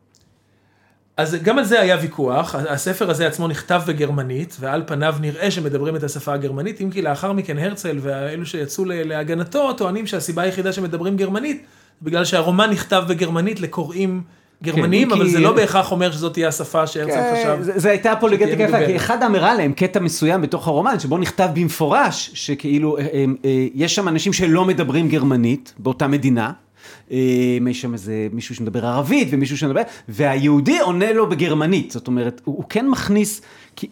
[1.17, 5.97] אז גם על זה היה ויכוח, הספר הזה עצמו נכתב בגרמנית, ועל פניו נראה שמדברים
[5.97, 11.17] את השפה הגרמנית, אם כי לאחר מכן הרצל ואלו שיצאו להגנתו טוענים שהסיבה היחידה שמדברים
[11.17, 11.63] גרמנית,
[12.03, 14.23] בגלל שהרומן נכתב בגרמנית לקוראים
[14.63, 17.59] גרמנים, כן, אבל כי- זה לא בהכרח אומר שזאת תהיה השפה שהרצל חשב.
[17.61, 18.97] זה, זה הייתה פוליגטיקה יפה, כי.
[18.97, 23.95] אחד אמרה להם קטע מסוים בתוך הרומן, שבו נכתב במפורש, שכאילו, אה, אה, אה, יש
[23.95, 26.53] שם אנשים שלא מדברים גרמנית באותה מדינה.
[27.13, 27.19] אה,
[27.71, 32.57] יש שם איזה מישהו שמדבר ערבית ומישהו שמדבר, והיהודי עונה לו בגרמנית, זאת אומרת, הוא,
[32.57, 33.43] הוא כן מכניס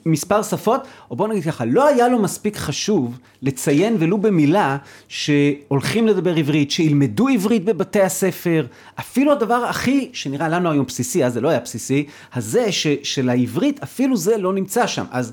[0.07, 4.77] מספר שפות, או בוא נגיד ככה, לא היה לו מספיק חשוב לציין ולו במילה
[5.09, 8.67] שהולכים לדבר עברית, שילמדו עברית בבתי הספר,
[9.01, 13.29] אפילו הדבר הכי, שנראה לנו היום בסיסי, אז זה לא היה בסיסי, הזה ש, של
[13.29, 15.33] העברית, אפילו זה לא נמצא שם, אז...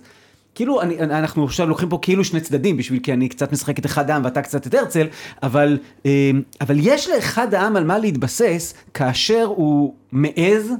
[0.56, 3.86] כאילו, אני, אנחנו עכשיו לוקחים פה כאילו שני צדדים, בשביל כי אני קצת משחק את
[3.86, 5.08] אחד העם ואתה קצת את הרצל,
[5.44, 10.72] אבל, אה, אבל יש לאחד העם על מה להתבסס, כאשר הוא מעז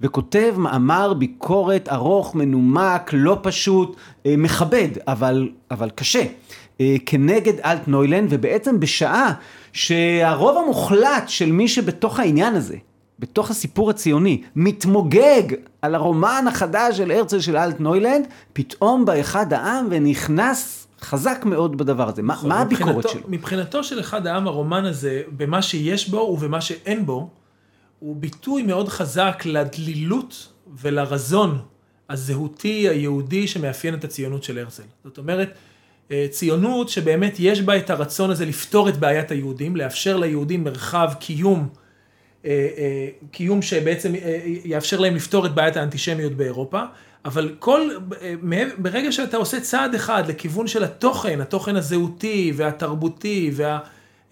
[0.00, 3.96] וכותב מאמר ביקורת ארוך, מנומק, לא פשוט,
[4.26, 6.24] אה, מכבד, אבל, אבל קשה,
[6.80, 9.32] אה, כנגד אלטנוילנד, ובעצם בשעה
[9.72, 12.76] שהרוב המוחלט של מי שבתוך העניין הזה,
[13.18, 15.42] בתוך הסיפור הציוני, מתמוגג
[15.82, 22.08] על הרומן החדש של הרצל של אלטנוילנד, פתאום בא אחד העם ונכנס חזק מאוד בדבר
[22.08, 22.22] הזה.
[22.22, 23.20] מה, מה הביקורת שלו?
[23.28, 27.28] מבחינתו של אחד העם, הרומן הזה, במה שיש בו ובמה שאין בו,
[27.98, 30.48] הוא ביטוי מאוד חזק לדלילות
[30.80, 31.58] ולרזון
[32.10, 34.82] הזהותי היהודי שמאפיין את הציונות של הרצל.
[35.04, 35.54] זאת אומרת,
[36.10, 41.12] אה, ציונות שבאמת יש בה את הרצון הזה לפתור את בעיית היהודים, לאפשר ליהודים מרחב
[41.20, 41.68] קיום,
[43.30, 46.82] קיום שבעצם אה, יאפשר להם לפתור את בעיית האנטישמיות באירופה,
[47.24, 47.90] אבל כל,
[48.78, 53.52] ברגע שאתה עושה צעד אחד לכיוון של התוכן, התוכן הזהותי והתרבותי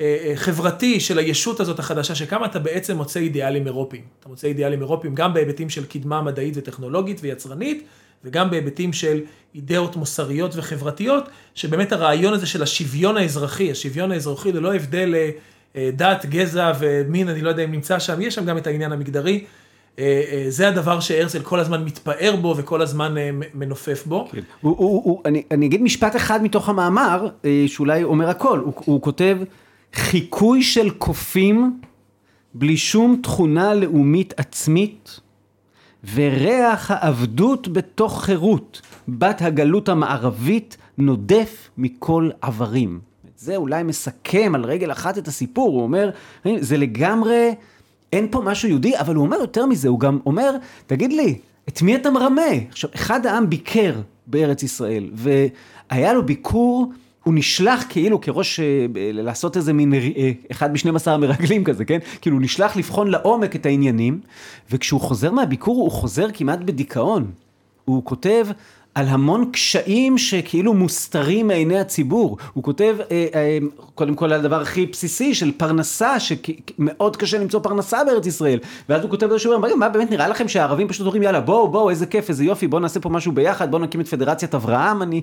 [0.00, 4.02] והחברתי של הישות הזאת החדשה שקמה, אתה בעצם מוצא אידיאלים אירופיים.
[4.20, 7.86] אתה מוצא אידיאלים אירופיים גם בהיבטים של קדמה מדעית וטכנולוגית ויצרנית,
[8.24, 9.20] וגם בהיבטים של
[9.54, 15.30] אידאות מוסריות וחברתיות, שבאמת הרעיון הזה של השוויון האזרחי, השוויון האזרחי ללא הבדל אה,
[15.76, 19.44] דת, גזע ומין, אני לא יודע אם נמצא שם, יש שם גם את העניין המגדרי.
[19.98, 23.14] אה, אה, זה הדבר שהרצל כל הזמן מתפאר בו וכל הזמן
[23.54, 24.28] מנופף בו.
[24.32, 24.40] כן.
[24.60, 27.28] הוא, הוא, הוא, אני, אני אגיד משפט אחד מתוך המאמר,
[27.66, 29.38] שאולי אומר הכל, הוא, הוא כותב,
[29.94, 31.80] חיקוי של קופים
[32.54, 35.20] בלי שום תכונה לאומית עצמית,
[36.14, 43.00] וריח העבדות בתוך חירות, בת הגלות המערבית, נודף מכל עברים.
[43.42, 46.10] זה אולי מסכם על רגל אחת את הסיפור, הוא אומר,
[46.58, 47.54] זה לגמרי,
[48.12, 51.82] אין פה משהו יהודי, אבל הוא אומר יותר מזה, הוא גם אומר, תגיד לי, את
[51.82, 52.52] מי אתה מרמה?
[52.68, 53.94] עכשיו, אחד העם ביקר
[54.26, 56.92] בארץ ישראל, והיה לו ביקור,
[57.24, 61.98] הוא נשלח כאילו כראש, אה, לעשות איזה מין, אה, אחד משנים עשר המרגלים כזה, כן?
[62.20, 64.20] כאילו, הוא נשלח לבחון לעומק את העניינים,
[64.70, 67.30] וכשהוא חוזר מהביקור, הוא חוזר כמעט בדיכאון.
[67.84, 68.46] הוא כותב,
[68.94, 72.38] על המון קשיים שכאילו מוסתרים מעיני הציבור.
[72.52, 73.58] הוא כותב אה, אה,
[73.94, 78.58] קודם כל על הדבר הכי בסיסי של פרנסה, שמאוד קשה למצוא פרנסה בארץ ישראל.
[78.88, 81.90] ואז הוא כותב איזשהו דבר, מה באמת נראה לכם שהערבים פשוט אומרים יאללה בואו בואו
[81.90, 85.22] איזה כיף איזה יופי בואו נעשה פה משהו ביחד בואו נקים את פדרציית אברהם אני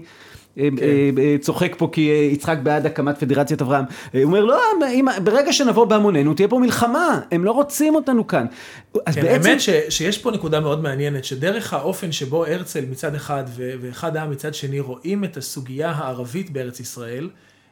[1.39, 3.85] צוחק פה כי יצחק בעד הקמת פדרציית אברהם.
[4.13, 8.45] הוא אומר, לא, אם, ברגע שנבוא בהמוננו תהיה פה מלחמה, הם לא רוצים אותנו כאן.
[8.93, 9.27] כן, בעצם...
[9.27, 14.31] האמת ש, שיש פה נקודה מאוד מעניינת, שדרך האופן שבו הרצל מצד אחד ואחד העם
[14.31, 17.29] מצד שני רואים את הסוגיה הערבית בארץ ישראל,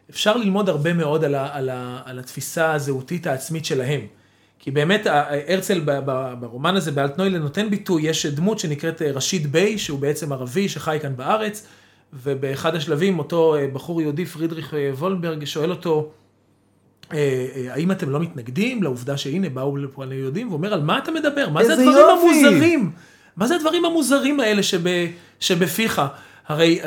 [0.09, 4.01] אפשר ללמוד הרבה מאוד על, ה, על, ה, על התפיסה הזהותית העצמית שלהם.
[4.59, 5.07] כי באמת
[5.47, 5.81] הרצל
[6.39, 11.15] ברומן הזה באלטנוילן נותן ביטוי, יש דמות שנקראת רשיד ביי, שהוא בעצם ערבי שחי כאן
[11.15, 11.67] בארץ.
[12.13, 16.09] ובאחד השלבים אותו אה, בחור יהודי, פרידריך אה, וולנברג, שואל אותו,
[17.13, 20.47] אה, האם אתם לא מתנגדים לעובדה שהנה באו לפה יהודים?
[20.47, 21.49] והוא אומר, על מה אתה מדבר?
[21.49, 22.45] מה זה הדברים יופי.
[22.45, 22.91] המוזרים?
[23.37, 24.83] מה זה הדברים המוזרים האלה שב,
[25.39, 26.01] שבפיך?
[26.47, 26.79] הרי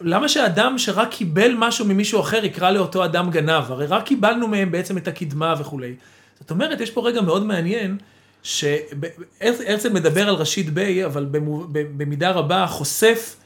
[0.00, 3.64] למה שאדם שרק קיבל משהו ממישהו אחר יקרא לאותו אדם גנב?
[3.72, 5.94] הרי רק קיבלנו מהם בעצם את הקדמה וכולי.
[6.40, 7.98] זאת אומרת, יש פה רגע מאוד מעניין,
[8.42, 11.26] שהרצל מדבר על רשיד ביי, אבל
[11.72, 13.36] במידה רבה חושף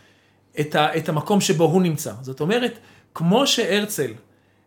[0.60, 2.12] את, ה, את המקום שבו הוא נמצא.
[2.22, 2.78] זאת אומרת,
[3.14, 4.10] כמו שהרצל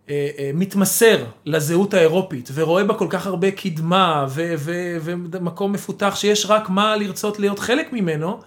[0.10, 6.16] אה, אה, מתמסר לזהות האירופית ורואה בה כל כך הרבה קדמה ו, ו, ומקום מפותח
[6.16, 8.40] שיש רק מה לרצות להיות חלק ממנו,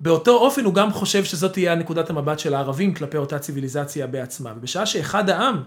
[0.00, 4.52] באותו אופן הוא גם חושב שזאת תהיה נקודת המבט של הערבים כלפי אותה ציוויליזציה בעצמה.
[4.56, 5.62] ובשעה שאחד העם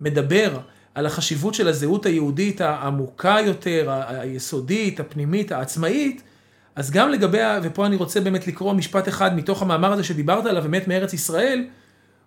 [0.00, 0.58] מדבר
[0.94, 6.22] על החשיבות של הזהות היהודית העמוקה יותר, היסודית, הפנימית, העצמאית,
[6.76, 10.62] אז גם לגבי, ופה אני רוצה באמת לקרוא משפט אחד מתוך המאמר הזה שדיברת עליו,
[10.62, 11.64] באמת מארץ ישראל,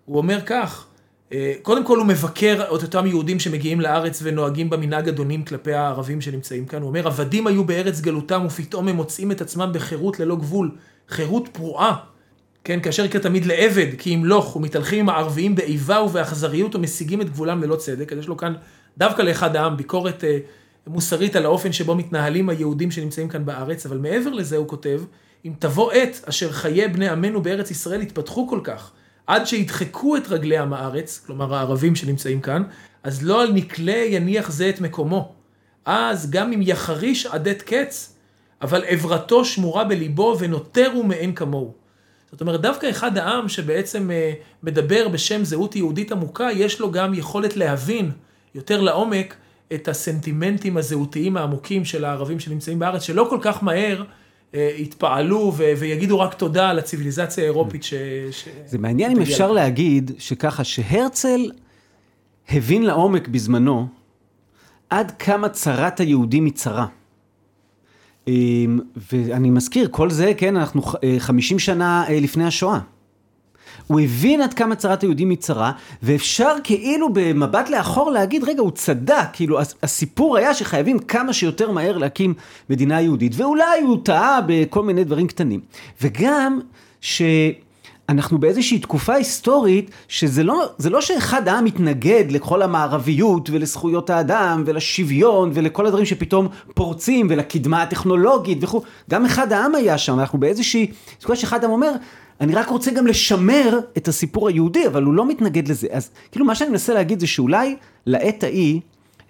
[0.06, 0.86] הוא אומר כך,
[1.34, 6.22] אה, קודם כל הוא מבקר את אותם יהודים שמגיעים לארץ ונוהגים במנהג אדונים כלפי הערבים
[6.22, 6.82] שנמצאים כאן.
[6.82, 10.72] הוא אומר, עבדים היו בארץ גלותם ופתאום הם מוצאים את עצמם בחירות ללא גבול,
[11.10, 11.96] חירות פרועה.
[12.64, 17.64] כן, כאשר יקרא תמיד לעבד, כי ימלוך, ומתהלכים עם הערביים באיבה ובאכזריות ומשיגים את גבולם
[17.64, 18.14] ללא צדק.
[18.14, 18.54] אז יש לו כאן
[18.98, 20.38] דווקא לאחד העם ביקורת אה,
[20.88, 25.02] מוסרית על האופן שבו מתנהלים היהודים שנמצאים כאן בארץ, אבל מעבר לזה הוא כותב,
[25.46, 28.92] אם תבוא עת אשר חיי בני עמנו בארץ ישראל יתפתחו כל כך,
[29.28, 32.64] עד שידחקו את רגלי עם הארץ, כלומר הערבים שנמצאים כאן,
[33.04, 35.34] אז לא על נקלה יניח זה את מקומו.
[35.86, 38.16] אז גם אם יחריש עדת קץ,
[38.62, 41.74] אבל עברתו שמורה בליבו ונותרו מאין כמוהו.
[42.32, 47.14] זאת אומרת, דווקא אחד העם שבעצם אה, מדבר בשם זהות יהודית עמוקה, יש לו גם
[47.14, 48.12] יכולת להבין
[48.56, 49.36] יותר לעומק
[49.74, 54.04] את הסנטימנטים הזהותיים העמוקים של הערבים שנמצאים בארץ, שלא כל כך מהר
[54.56, 57.94] אה, יתפעלו ו- ויגידו רק תודה על הציוויליזציה האירופית ש...
[58.32, 58.48] ש...
[58.66, 59.62] זה מעניין אם אפשר לה.
[59.62, 61.52] להגיד שככה, שהרצל
[62.50, 63.88] הבין לעומק בזמנו
[64.90, 66.86] עד כמה צרת היהודים היא צרה.
[68.28, 68.80] אמ,
[69.14, 70.82] ואני מזכיר, כל זה, כן, אנחנו
[71.20, 72.80] 50 אה, שנה אה, לפני השואה.
[73.88, 75.72] הוא הבין עד כמה צרת היהודים היא צרה,
[76.04, 81.98] ואפשר כאילו במבט לאחור להגיד, רגע, הוא צדק, כאילו הסיפור היה שחייבים כמה שיותר מהר
[81.98, 82.34] להקים
[82.70, 85.60] מדינה יהודית, ואולי הוא טעה בכל מיני דברים קטנים.
[86.02, 86.60] וגם
[87.02, 87.22] ש...
[88.10, 95.52] אנחנו באיזושהי תקופה היסטורית, שזה לא, לא שאחד העם מתנגד לכל המערביות ולזכויות האדם ולשוויון
[95.54, 101.36] ולכל הדברים שפתאום פורצים ולקדמה הטכנולוגית וכו', גם אחד העם היה שם, אנחנו באיזושהי תקופה
[101.36, 101.92] שאחד העם אומר,
[102.42, 105.88] אני רק רוצה גם לשמר את הסיפור היהודי, אבל הוא לא מתנגד לזה.
[105.92, 108.82] אז כאילו מה שאני מנסה להגיד זה שאולי לעת ההיא,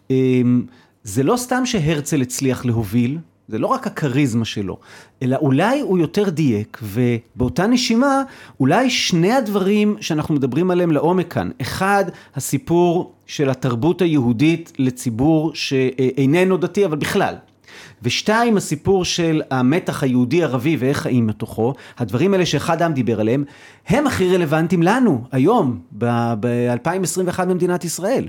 [0.09, 0.63] אמ,
[1.03, 4.77] זה לא סתם שהרצל הצליח להוביל זה לא רק הכריזמה שלו,
[5.23, 8.23] אלא אולי הוא יותר דייק, ובאותה נשימה,
[8.59, 11.49] אולי שני הדברים שאנחנו מדברים עליהם לעומק כאן.
[11.61, 17.35] אחד, הסיפור של התרבות היהודית לציבור שאיננו דתי, אבל בכלל.
[18.05, 23.43] ושתיים, הסיפור של המתח היהודי-ערבי ואיך חיים מתוכו, הדברים האלה שאחד העם דיבר עליהם,
[23.87, 28.27] הם הכי רלוונטיים לנו, היום, ב-2021 במדינת ישראל.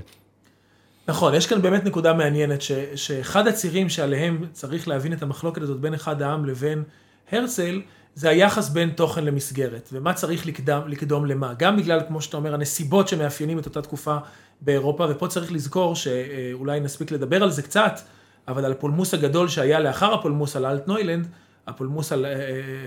[1.07, 5.79] נכון, יש כאן באמת נקודה מעניינת, ש, שאחד הצירים שעליהם צריך להבין את המחלוקת הזאת
[5.79, 6.83] בין אחד העם לבין
[7.31, 7.81] הרצל,
[8.15, 11.53] זה היחס בין תוכן למסגרת, ומה צריך לקדם, לקדום למה.
[11.59, 14.17] גם בגלל, כמו שאתה אומר, הנסיבות שמאפיינים את אותה תקופה
[14.61, 17.99] באירופה, ופה צריך לזכור שאולי נספיק לדבר על זה קצת,
[18.47, 21.27] אבל על הפולמוס הגדול שהיה לאחר הפולמוס על אלטנוילנד,
[21.67, 22.35] הפולמוס על אה, אה,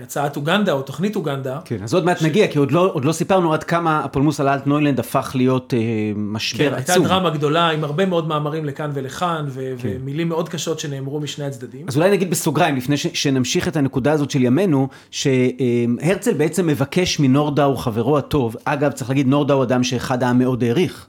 [0.03, 1.59] הצעת אוגנדה או תוכנית אוגנדה.
[1.65, 2.23] כן, אז עוד מעט ש...
[2.23, 5.79] נגיע, כי עוד לא, עוד לא סיפרנו עד כמה הפולמוס על אלטנוילנד הפך להיות אה,
[6.15, 6.95] משבר כן, עצום.
[6.95, 9.89] הייתה דרמה גדולה עם הרבה מאוד מאמרים לכאן ולכאן, ו- כן.
[10.01, 11.85] ומילים מאוד קשות שנאמרו משני הצדדים.
[11.87, 17.19] אז אולי נגיד בסוגריים, לפני ש- שנמשיך את הנקודה הזאת של ימינו, שהרצל בעצם מבקש
[17.19, 21.07] מנורדאו, חברו הטוב, אגב, צריך להגיד, נורדאו אדם שאחד העם מאוד העריך.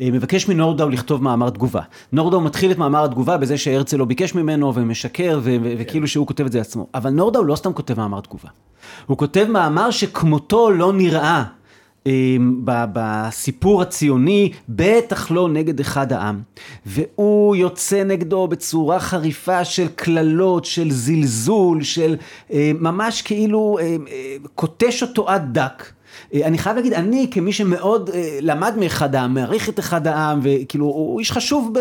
[0.00, 1.80] אה, מבקש מנורדאו לכתוב מאמר תגובה.
[2.12, 6.26] נורדאו מתחיל את מאמר התגובה בזה שהרצל לא ביקש ממנו ומשקר ו- ו- וכאילו שהוא
[6.26, 6.86] כותב את זה עצמו.
[6.94, 8.48] אבל נורדאו לא סתם כותב מאמר תגובה.
[9.06, 11.44] הוא כותב מאמר שכמותו לא נראה
[12.06, 16.40] אה, בסיפור הציוני, בטח לא נגד אחד העם.
[16.86, 22.16] והוא יוצא נגדו בצורה חריפה של קללות, של זלזול, של
[22.52, 23.78] אה, ממש כאילו
[24.54, 25.92] קוטש אותו עד דק.
[26.34, 30.40] אה, אני חייב להגיד, אני כמי שמאוד אה, למד מאחד העם, מעריך את אחד העם,
[30.42, 31.80] וכאילו, הוא איש חשוב ב...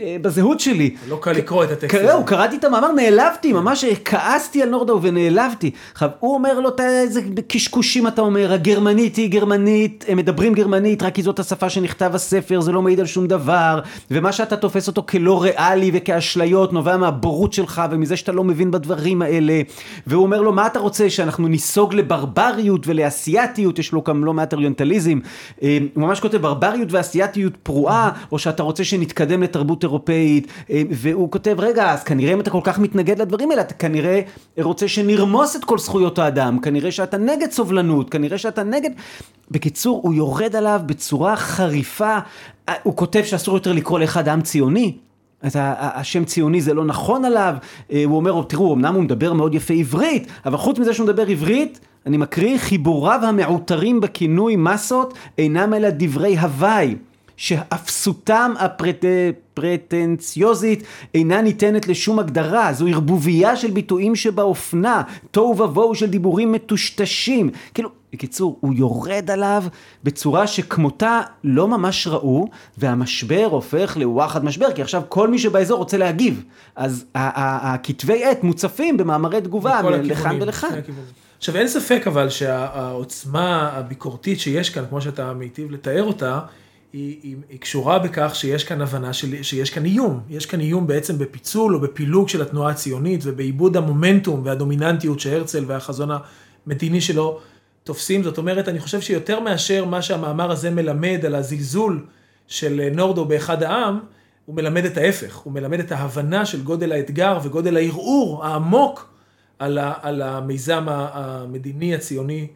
[0.00, 0.94] אה, בזהות שלי.
[1.08, 2.06] לא קל לקרוא את הטקסט הזה.
[2.06, 5.70] זהו, קראתי את המאמר, נעלבתי, ממש כעסתי על נורדאו ונעלבתי.
[5.92, 11.14] עכשיו, הוא אומר לו, איזה קשקושים אתה אומר, הגרמנית היא גרמנית, הם מדברים גרמנית, רק
[11.14, 13.80] כי זאת השפה שנכתב הספר, זה לא מעיד על שום דבר,
[14.10, 19.22] ומה שאתה תופס אותו כלא ריאלי וכאשליות, נובע מהבורות שלך ומזה שאתה לא מבין בדברים
[19.22, 19.60] האלה.
[20.06, 24.52] והוא אומר לו, מה אתה רוצה, שאנחנו ניסוג לברבריות ולאסייתיות, יש לו גם לא מעט
[24.52, 25.18] אוריינטליזם.
[25.62, 31.30] אה, הוא ממש כותב, ברבריות ואסייתיות פרועה, או שאתה רוצה שנתקדם לתרבות אירופאית, אה, והוא
[31.30, 34.20] כותב, רגע, אז כנראה אם אתה כל כך מתנגד לדברים האלה, אתה כנראה
[34.58, 38.90] רוצה שנרמוס את כל זכויות האדם, כנראה שאתה נגד סובלנות, כנראה שאתה נגד...
[39.50, 42.18] בקיצור, הוא יורד עליו בצורה חריפה,
[42.68, 44.96] אה, הוא כותב שאסור יותר לקרוא לאחד עם ציוני,
[45.46, 47.54] את השם ציוני זה לא נכון עליו,
[47.92, 51.26] אה, הוא אומר, תראו, אמנם הוא מדבר מאוד יפה עברית, אבל חוץ מזה שהוא מדבר
[51.26, 56.94] עברית, אני מקריא, חיבוריו המעוטרים בכינוי מסות אינם אלא דברי הוואי.
[57.38, 58.54] שאפסותם
[59.54, 60.82] הפרטנציוזית
[61.14, 67.50] אינה ניתנת לשום הגדרה, זו ערבוביה של ביטויים שבאופנה, תוהו ובוהו של דיבורים מטושטשים.
[67.74, 69.64] כאילו, בקיצור, הוא יורד עליו
[70.04, 72.48] בצורה שכמותה לא ממש ראו,
[72.78, 76.44] והמשבר הופך לוואחד משבר, כי עכשיו כל מי שבאזור רוצה להגיב.
[76.76, 80.80] אז הכתבי עת מוצפים במאמרי תגובה לכאן ולכאן.
[81.38, 86.40] עכשיו אין ספק אבל שהעוצמה הביקורתית שיש כאן, כמו שאתה מיטיב לתאר אותה,
[86.92, 90.20] היא, היא, היא קשורה בכך שיש כאן הבנה של, שיש כאן איום.
[90.28, 96.08] יש כאן איום בעצם בפיצול או בפילוג של התנועה הציונית ובעיבוד המומנטום והדומיננטיות שהרצל והחזון
[96.66, 97.40] המדיני שלו
[97.84, 98.22] תופסים.
[98.22, 102.06] זאת אומרת, אני חושב שיותר מאשר מה שהמאמר הזה מלמד על הזלזול
[102.46, 103.98] של נורדו באחד העם,
[104.46, 105.36] הוא מלמד את ההפך.
[105.36, 109.14] הוא מלמד את ההבנה של גודל האתגר וגודל הערעור העמוק
[109.58, 112.48] על, ה, על המיזם המדיני הציוני.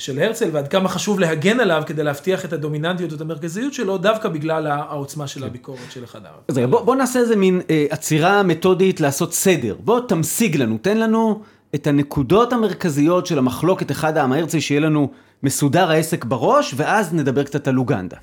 [0.00, 4.28] של הרצל, ועד כמה חשוב להגן עליו כדי להבטיח את הדומיננטיות ואת המרכזיות שלו, דווקא
[4.28, 6.34] בגלל העוצמה של הביקורת של אחד העם.
[6.48, 9.76] אז בוא, בוא נעשה איזה מין אה, עצירה מתודית לעשות סדר.
[9.84, 11.42] בוא תמשיג לנו, תן לנו
[11.74, 15.10] את הנקודות המרכזיות של המחלוקת אחד העם הרצל, שיהיה לנו
[15.42, 18.16] מסודר העסק בראש, ואז נדבר קצת על אוגנדה.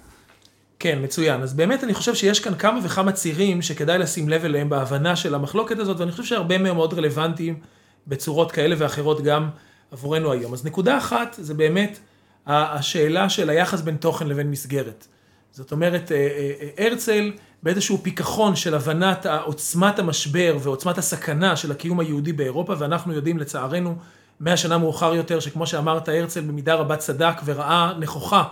[0.79, 1.41] כן, מצוין.
[1.41, 5.35] אז באמת אני חושב שיש כאן כמה וכמה צירים שכדאי לשים לב אליהם בהבנה של
[5.35, 7.59] המחלוקת הזאת, ואני חושב שהרבה מהם מאוד רלוונטיים
[8.07, 9.49] בצורות כאלה ואחרות גם
[9.91, 10.53] עבורנו היום.
[10.53, 11.99] אז נקודה אחת זה באמת
[12.47, 15.07] השאלה של היחס בין תוכן לבין מסגרת.
[15.51, 17.31] זאת אומרת, אה, אה, אה, הרצל
[17.63, 23.95] באיזשהו פיכחון של הבנת עוצמת המשבר ועוצמת הסכנה של הקיום היהודי באירופה, ואנחנו יודעים לצערנו,
[24.39, 28.43] מאה שנה מאוחר יותר, שכמו שאמרת, הרצל במידה רבה צדק וראה נכוחה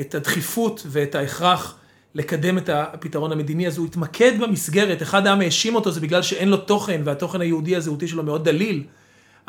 [0.00, 1.78] את הדחיפות ואת ההכרח
[2.14, 6.48] לקדם את הפתרון המדיני, אז הוא התמקד במסגרת, אחד העם האשים אותו, זה בגלל שאין
[6.48, 8.84] לו תוכן, והתוכן היהודי הזהותי שלו מאוד דליל,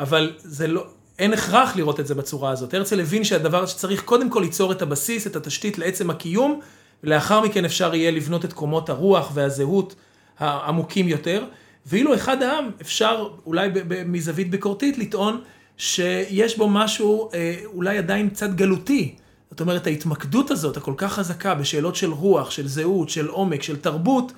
[0.00, 0.86] אבל זה לא,
[1.20, 2.74] אין הכרח לראות את זה בצורה הזאת.
[2.74, 6.60] הרצל הבין שהדבר שצריך קודם כל ליצור את הבסיס, את התשתית לעצם הקיום,
[7.04, 9.94] ולאחר מכן אפשר יהיה לבנות את קומות הרוח והזהות
[10.38, 11.44] העמוקים יותר.
[11.86, 13.68] ואילו אחד העם, אפשר אולי
[14.06, 15.40] מזווית ביקורתית לטעון
[15.76, 19.14] שיש בו משהו אה, אולי עדיין קצת גלותי.
[19.50, 23.76] זאת אומרת, ההתמקדות הזאת, הכל כך חזקה, בשאלות של רוח, של זהות, של עומק, של
[23.76, 24.32] תרבות,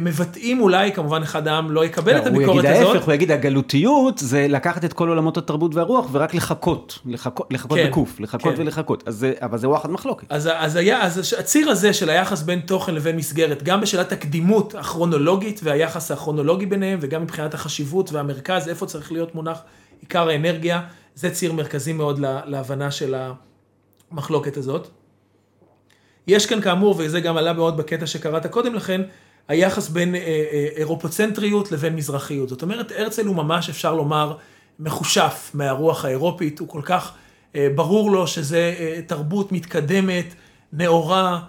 [0.00, 2.94] מבטאים אולי, כמובן אחד העם לא יקבל את הוא הביקורת יגיד הזאת.
[2.94, 7.78] ההפך, הוא יגיד הגלותיות זה לקחת את כל עולמות התרבות והרוח ורק לחכות, לחכות, לחכות
[7.78, 8.60] כן, בקוף, לחכות כן.
[8.62, 10.26] ולחכות, אז זה, אבל זה וואחד מחלוקת.
[10.28, 14.74] אז, אז, היה, אז הציר הזה של היחס בין תוכן לבין מסגרת, גם בשאלת הקדימות
[14.74, 19.58] הכרונולוגית והיחס הכרונולוגי ביניהם, וגם מבחינת החשיבות והמרכז, איפה צריך להיות מונח
[20.00, 20.80] עיקר האנרגיה,
[21.14, 23.14] זה ציר מרכזי מאוד לה, להבנה של
[24.12, 24.88] המחלוקת הזאת.
[26.26, 29.00] יש כאן כאמור, וזה גם עלה מאוד בקטע שקראת קודם לכן,
[29.48, 32.48] היחס בין אה, אה, אירופוצנטריות לבין מזרחיות.
[32.48, 34.36] זאת אומרת, הרצל הוא ממש, אפשר לומר,
[34.80, 37.12] מחושף מהרוח האירופית, הוא כל כך
[37.56, 38.74] אה, ברור לו שזה
[39.06, 40.34] תרבות מתקדמת,
[40.72, 41.40] נאורה,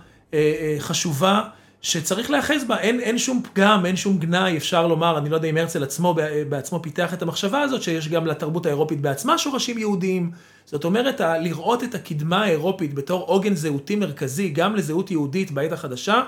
[0.80, 1.42] חשובה,
[1.82, 5.48] שצריך להיאחז בה, אין, אין שום פגם, אין שום גנאי, אפשר לומר, אני לא יודע
[5.48, 6.16] אם הרצל עצמו
[6.50, 10.32] בעצמו פיתח את המחשבה הזאת, שיש גם לתרבות האירופית בעצמה שורשים יהודיים.
[10.66, 16.24] זאת אומרת, לראות את הקדמה האירופית בתור עוגן זהותי מרכזי, גם לזהות יהודית בעת החדשה,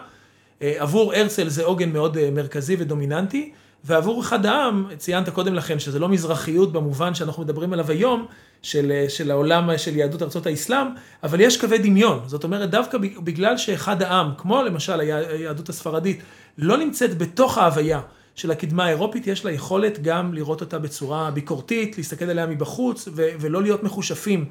[0.61, 3.51] עבור הרצל זה עוגן מאוד אה, מרכזי ודומיננטי,
[3.83, 8.25] ועבור אחד העם, ציינת קודם לכן שזה לא מזרחיות במובן שאנחנו מדברים עליו היום,
[8.61, 10.87] של, אה, של העולם אה, של יהדות ארצות האסלאם,
[11.23, 12.19] אבל יש קווי דמיון.
[12.25, 16.19] זאת אומרת, דווקא בגלל שאחד העם, כמו למשל היה- היהדות הספרדית,
[16.57, 17.99] לא נמצאת בתוך ההוויה
[18.35, 23.29] של הקדמה האירופית, יש לה יכולת גם לראות אותה בצורה ביקורתית, להסתכל עליה מבחוץ, ו-
[23.39, 24.45] ולא להיות מחושפים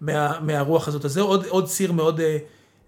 [0.00, 1.04] מה, מהרוח הזאת.
[1.04, 2.36] אז זה עוד, עוד ציר מאוד, אה,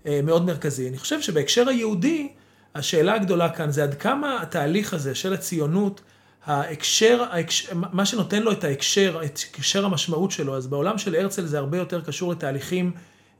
[0.06, 0.88] אה, מאוד מרכזי.
[0.88, 2.28] אני חושב שבהקשר היהודי,
[2.74, 6.00] השאלה הגדולה כאן זה עד כמה התהליך הזה של הציונות,
[6.44, 11.46] ההקשר, ההקשר, מה שנותן לו את ההקשר, את הקשר המשמעות שלו, אז בעולם של הרצל
[11.46, 12.90] זה הרבה יותר קשור לתהליכים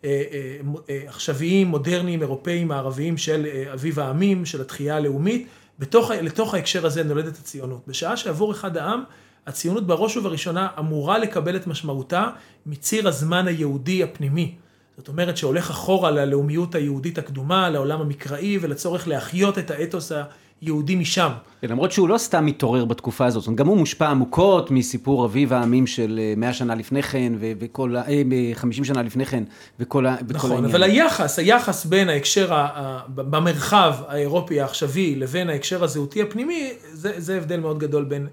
[0.05, 0.59] אה, אה,
[0.91, 5.47] אה, עכשוויים, מודרניים, אירופאיים, מערביים של אביב העמים, של התחייה הלאומית.
[5.79, 7.83] בתוך, לתוך ההקשר הזה נולדת הציונות.
[7.87, 9.03] בשעה שעבור אחד העם,
[9.47, 12.29] הציונות בראש ובראשונה אמורה לקבל את משמעותה
[12.67, 14.55] מציר הזמן היהודי הפנימי.
[14.99, 20.13] זאת אומרת שהולך אחורה ללאומיות היהודית הקדומה, לעולם המקראי ולצורך להחיות את האתוס
[20.61, 21.29] היהודי משם.
[21.63, 26.21] למרות שהוא לא סתם מתעורר בתקופה הזאת, גם הוא מושפע עמוקות מסיפור אביב העמים של
[26.23, 28.23] אה, 100 שנה לפני כן, וכל, ה- אה,
[28.55, 29.45] 50 שנה לפני כן,
[29.81, 30.71] וכל, וכל נכון, העניין.
[30.71, 37.37] אבל היחס, היחס בין ההקשר, ה- במרחב האירופי העכשווי לבין ההקשר הזהותי הפנימי, זה, זה
[37.37, 38.27] הבדל מאוד גדול בין,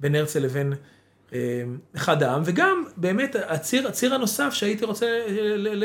[0.00, 0.72] בין הרצל לבין
[1.96, 5.84] אחד העם, וגם באמת הציר, הציר הנוסף שהייתי רוצה ל,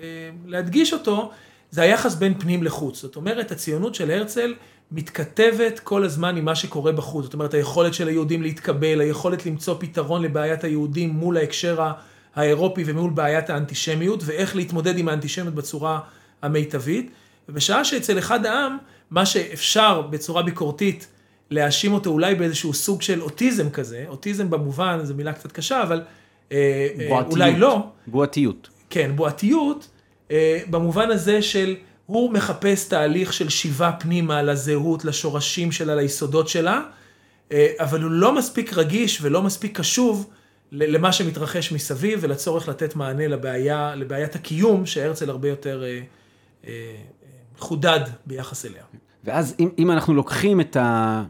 [0.00, 1.30] אה, להדגיש אותו,
[1.70, 3.02] זה היחס בין פנים לחוץ.
[3.02, 4.54] זאת אומרת, הציונות של הרצל
[4.92, 7.24] מתכתבת כל הזמן עם מה שקורה בחוץ.
[7.24, 11.90] זאת אומרת, היכולת של היהודים להתקבל, היכולת למצוא פתרון לבעיית היהודים מול ההקשר
[12.34, 16.00] האירופי ומול בעיית האנטישמיות, ואיך להתמודד עם האנטישמיות בצורה
[16.42, 17.10] המיטבית.
[17.48, 18.76] ובשעה שאצל אחד העם,
[19.10, 21.06] מה שאפשר בצורה ביקורתית
[21.50, 26.02] להאשים אותו אולי באיזשהו סוג של אוטיזם כזה, אוטיזם במובן, זו מילה קצת קשה, אבל
[26.52, 26.56] אה,
[27.00, 27.32] אה, בועתיות.
[27.32, 28.68] אולי לא, בועתיות.
[28.90, 29.88] כן, בועתיות,
[30.30, 31.76] אה, במובן הזה של
[32.06, 36.82] הוא מחפש תהליך של שיבה פנימה לזהות, לשורשים שלה, ליסודות שלה,
[37.52, 40.30] אה, אבל הוא לא מספיק רגיש ולא מספיק קשוב
[40.72, 46.00] למה שמתרחש מסביב ולצורך לתת מענה לבעיה, לבעיית הקיום, שהרצל הרבה יותר אה, אה,
[46.66, 46.96] אה,
[47.58, 48.82] חודד ביחס אליה.
[49.24, 51.24] ואז אם, אם אנחנו לוקחים את, ה,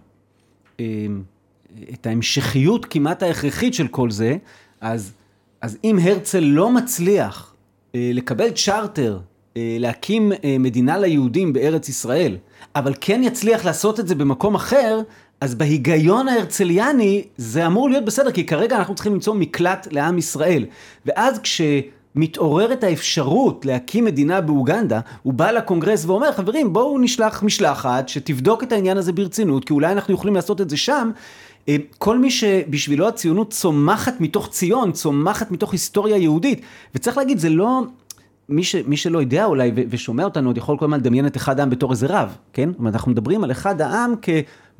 [1.95, 4.37] את ההמשכיות כמעט ההכרחית של כל זה,
[4.81, 5.13] אז,
[5.61, 7.55] אז אם הרצל לא מצליח
[7.95, 9.19] אה, לקבל צ'רטר,
[9.57, 12.37] אה, להקים אה, מדינה ליהודים בארץ ישראל,
[12.77, 15.01] אבל כן יצליח לעשות את זה במקום אחר,
[15.41, 20.67] אז בהיגיון ההרצליאני זה אמור להיות בסדר, כי כרגע אנחנו צריכים למצוא מקלט לעם ישראל.
[21.07, 21.61] ואז כש...
[22.15, 28.73] מתעוררת האפשרות להקים מדינה באוגנדה, הוא בא לקונגרס ואומר, חברים, בואו נשלח משלחת שתבדוק את
[28.73, 31.11] העניין הזה ברצינות, כי אולי אנחנו יכולים לעשות את זה שם.
[31.69, 36.61] אה, כל מי שבשבילו הציונות צומחת מתוך ציון, צומחת מתוך היסטוריה יהודית,
[36.95, 37.83] וצריך להגיד, זה לא...
[38.49, 41.37] מי, ש, מי שלא יודע אולי ו- ושומע אותנו עוד יכול כל הזמן לדמיין את
[41.37, 42.71] אחד העם בתור איזה רב, כן?
[42.71, 44.15] זאת אומרת, אנחנו מדברים על אחד העם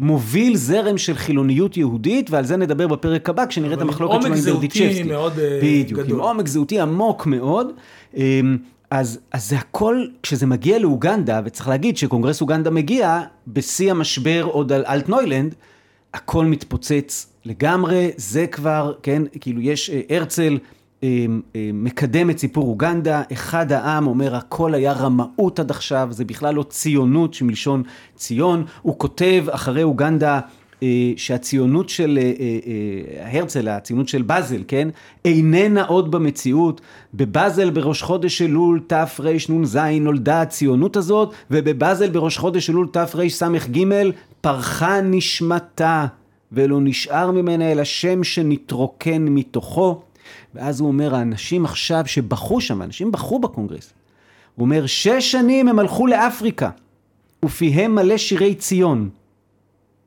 [0.01, 4.35] כמוביל זרם של חילוניות יהודית, ועל זה נדבר בפרק הבא, כשנראה את עם המחלוקת שלו
[4.35, 5.03] עם ברדיצ'בסקי.
[5.03, 6.21] מאוד, אה, בדיוק, עם גדול.
[6.21, 7.73] עומק זהותי עמוק מאוד.
[8.17, 8.57] אמ,
[8.91, 14.73] אז, אז זה הכל, כשזה מגיע לאוגנדה, וצריך להגיד שקונגרס אוגנדה מגיע, בשיא המשבר עוד
[14.73, 15.55] על אלטנוילנד,
[16.15, 20.59] הכל מתפוצץ לגמרי, זה כבר, כן, כאילו יש אה, הרצל
[21.73, 26.63] מקדם את סיפור אוגנדה, אחד העם אומר הכל היה רמאות עד עכשיו, זה בכלל לא
[26.63, 27.83] ציונות שמלשון
[28.17, 30.41] ציון, הוא כותב אחרי אוגנדה
[30.83, 34.89] אה, שהציונות של אה, אה, הרצל, הציונות של באזל, כן,
[35.25, 36.81] איננה עוד במציאות.
[37.15, 43.85] בבאזל בראש חודש אלול תרנ"ז נולדה הציונות הזאת, ובבאזל בראש חודש אלול תרס"ג
[44.41, 46.07] פרחה נשמתה,
[46.53, 50.03] ולא נשאר ממנה אלא שם שנתרוקן מתוכו.
[50.55, 53.93] ואז הוא אומר, האנשים עכשיו שבכו שם, אנשים בכו בקונגרס.
[54.55, 56.71] הוא אומר, שש שנים הם הלכו לאפריקה.
[57.45, 59.09] ופיהם מלא שירי ציון.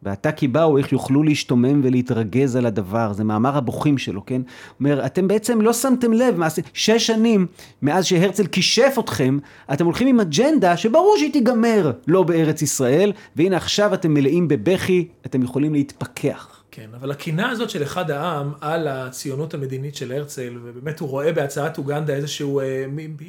[0.03, 4.41] ועתה כי באו, איך יוכלו להשתומם ולהתרגז על הדבר, זה מאמר הבוכים שלו, כן?
[4.80, 7.47] אומר, אתם בעצם לא שמתם לב, מה, שש שנים
[7.82, 9.38] מאז שהרצל כישף אתכם,
[9.74, 15.07] אתם הולכים עם אג'נדה שברור שהיא תיגמר לא בארץ ישראל, והנה עכשיו אתם מלאים בבכי,
[15.26, 16.53] אתם יכולים להתפכח.
[16.76, 21.34] כן, אבל הקינה הזאת של אחד העם על הציונות המדינית של הרצל, ובאמת הוא רואה
[21.34, 22.86] בהצעת אוגנדה איזשהו, אה,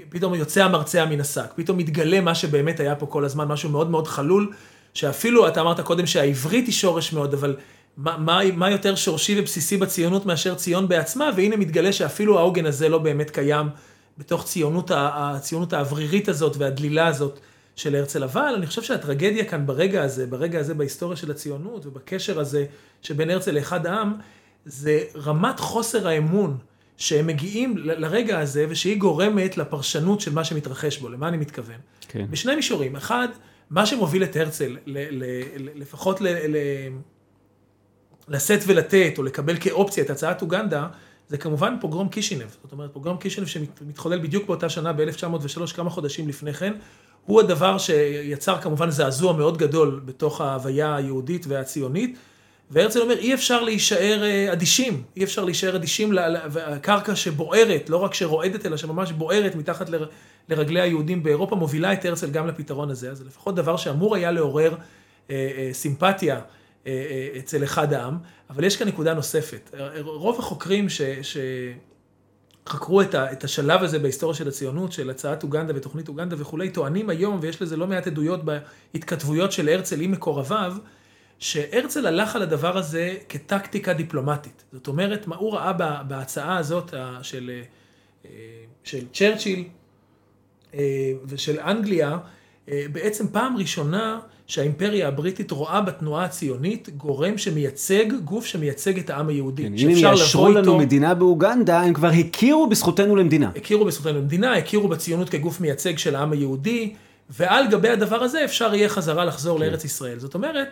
[0.08, 3.90] פתאום יוצא המרצע מן השק, פתאום מתגלה מה שבאמת היה פה כל הזמן, משהו מאוד
[3.90, 4.52] מאוד חלול.
[4.94, 7.56] שאפילו, אתה אמרת קודם שהעברית היא שורש מאוד, אבל
[7.96, 12.88] מה, מה, מה יותר שורשי ובסיסי בציונות מאשר ציון בעצמה, והנה מתגלה שאפילו העוגן הזה
[12.88, 13.68] לא באמת קיים
[14.18, 17.40] בתוך ציונות, הציונות האוורירית הזאת והדלילה הזאת
[17.76, 18.24] של הרצל.
[18.24, 22.66] אבל אני חושב שהטרגדיה כאן ברגע הזה, ברגע הזה בהיסטוריה של הציונות ובקשר הזה
[23.02, 24.14] שבין הרצל לאחד העם,
[24.64, 26.58] זה רמת חוסר האמון
[26.96, 31.76] שהם מגיעים לרגע הזה ושהיא גורמת לפרשנות של מה שמתרחש בו, למה אני מתכוון?
[32.08, 32.26] כן.
[32.30, 32.96] בשני מישורים.
[32.96, 33.28] אחד,
[33.70, 35.24] מה שמוביל את הרצל, ל, ל,
[35.74, 36.56] לפחות ל, ל,
[38.28, 40.88] לשאת ולתת, או לקבל כאופציה את הצעת אוגנדה,
[41.28, 42.48] זה כמובן פוגרום קישינב.
[42.62, 46.72] זאת אומרת, פוגרום קישינב שמתחולל בדיוק באותה שנה, ב-1903, כמה חודשים לפני כן,
[47.26, 52.18] הוא הדבר שיצר כמובן זעזוע מאוד גדול בתוך ההוויה היהודית והציונית.
[52.70, 56.12] והרצל אומר, אי אפשר להישאר אה, אדישים, אי אפשר להישאר אדישים
[56.70, 59.90] לקרקע שבוערת, לא רק שרועדת, אלא שממש בוערת מתחת
[60.48, 63.10] לרגלי היהודים באירופה, מובילה את הרצל גם לפתרון הזה.
[63.10, 64.74] אז לפחות דבר שאמור היה לעורר
[65.30, 66.40] אה, אה, סימפתיה אה,
[66.86, 68.18] אה, אצל אחד העם,
[68.50, 69.74] אבל יש כאן נקודה נוספת.
[70.00, 71.02] רוב החוקרים ש...
[71.22, 71.36] ש...
[72.68, 76.70] חקרו את, ה, את השלב הזה בהיסטוריה של הציונות, של הצעת אוגנדה ותוכנית אוגנדה וכולי,
[76.70, 80.76] טוענים היום, ויש לזה לא מעט עדויות בהתכתבויות של הרצל עם מקורביו,
[81.38, 84.64] שהרצל הלך על הדבר הזה כטקטיקה דיפלומטית.
[84.72, 87.62] זאת אומרת, מה הוא ראה בהצעה הזאת של,
[88.24, 88.30] אה,
[88.84, 89.64] של צ'רצ'יל
[90.74, 92.18] אה, ושל אנגליה,
[92.68, 99.28] אה, בעצם פעם ראשונה שהאימפריה הבריטית רואה בתנועה הציונית גורם שמייצג, גוף שמייצג את העם
[99.28, 99.62] היהודי.
[99.62, 103.50] כן, אם הם יאשרו לנו איתו, מדינה באוגנדה, הם כבר הכירו בזכותנו למדינה.
[103.56, 106.92] הכירו בזכותנו למדינה, הכירו בציונות כגוף מייצג של העם היהודי,
[107.30, 109.64] ועל גבי הדבר הזה אפשר יהיה חזרה לחזור כן.
[109.64, 110.18] לארץ ישראל.
[110.18, 110.68] זאת אומרת,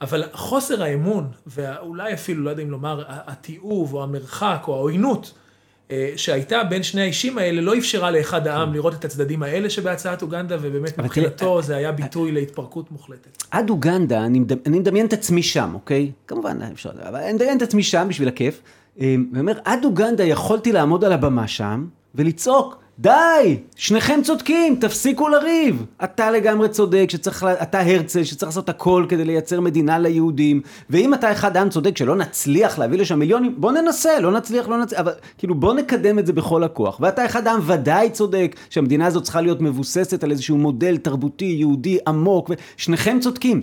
[0.00, 5.32] אבל חוסר האמון, ואולי אפילו, לא יודע אם לומר, התיעוב או המרחק או העוינות,
[6.16, 10.56] שהייתה בין שני האישים האלה, לא אפשרה לאחד העם לראות את הצדדים האלה שבהצעת אוגנדה,
[10.60, 13.42] ובאמת מבחינתו זה היה ביטוי להתפרקות מוחלטת.
[13.50, 16.10] עד אוגנדה, אני מדמיין את עצמי שם, אוקיי?
[16.26, 18.62] כמובן, אפשר, אבל אני מדמיין את עצמי שם בשביל הכיף.
[19.00, 22.85] אה, ואומר, עד אוגנדה יכולתי לעמוד על הבמה שם ולצעוק.
[22.98, 23.56] די!
[23.76, 25.84] שניכם צודקים, תפסיקו לריב.
[26.04, 31.32] אתה לגמרי צודק, שצריך, אתה הרצל, שצריך לעשות הכל כדי לייצר מדינה ליהודים, ואם אתה
[31.32, 35.12] אחד העם צודק שלא נצליח להביא לשם מיליונים, בוא ננסה, לא נצליח, לא נצליח, אבל
[35.38, 37.00] כאילו בוא נקדם את זה בכל הכוח.
[37.00, 41.98] ואתה אחד העם ודאי צודק, שהמדינה הזאת צריכה להיות מבוססת על איזשהו מודל תרבותי, יהודי,
[42.06, 43.62] עמוק, ושניכם צודקים.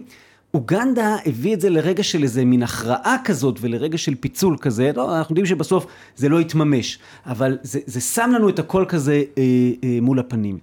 [0.53, 5.17] אוגנדה הביא את זה לרגע של איזה מין הכרעה כזאת ולרגע של פיצול כזה, לא,
[5.17, 5.85] אנחנו יודעים שבסוף
[6.15, 9.43] זה לא יתממש, אבל זה, זה שם לנו את הכל כזה אה,
[9.83, 10.57] אה, מול הפנים.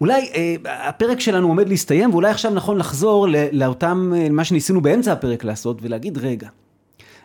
[0.00, 0.54] אולי אה,
[0.88, 5.78] הפרק שלנו עומד להסתיים ואולי עכשיו נכון לחזור לאותם, אה, מה שניסינו באמצע הפרק לעשות
[5.82, 6.48] ולהגיד רגע.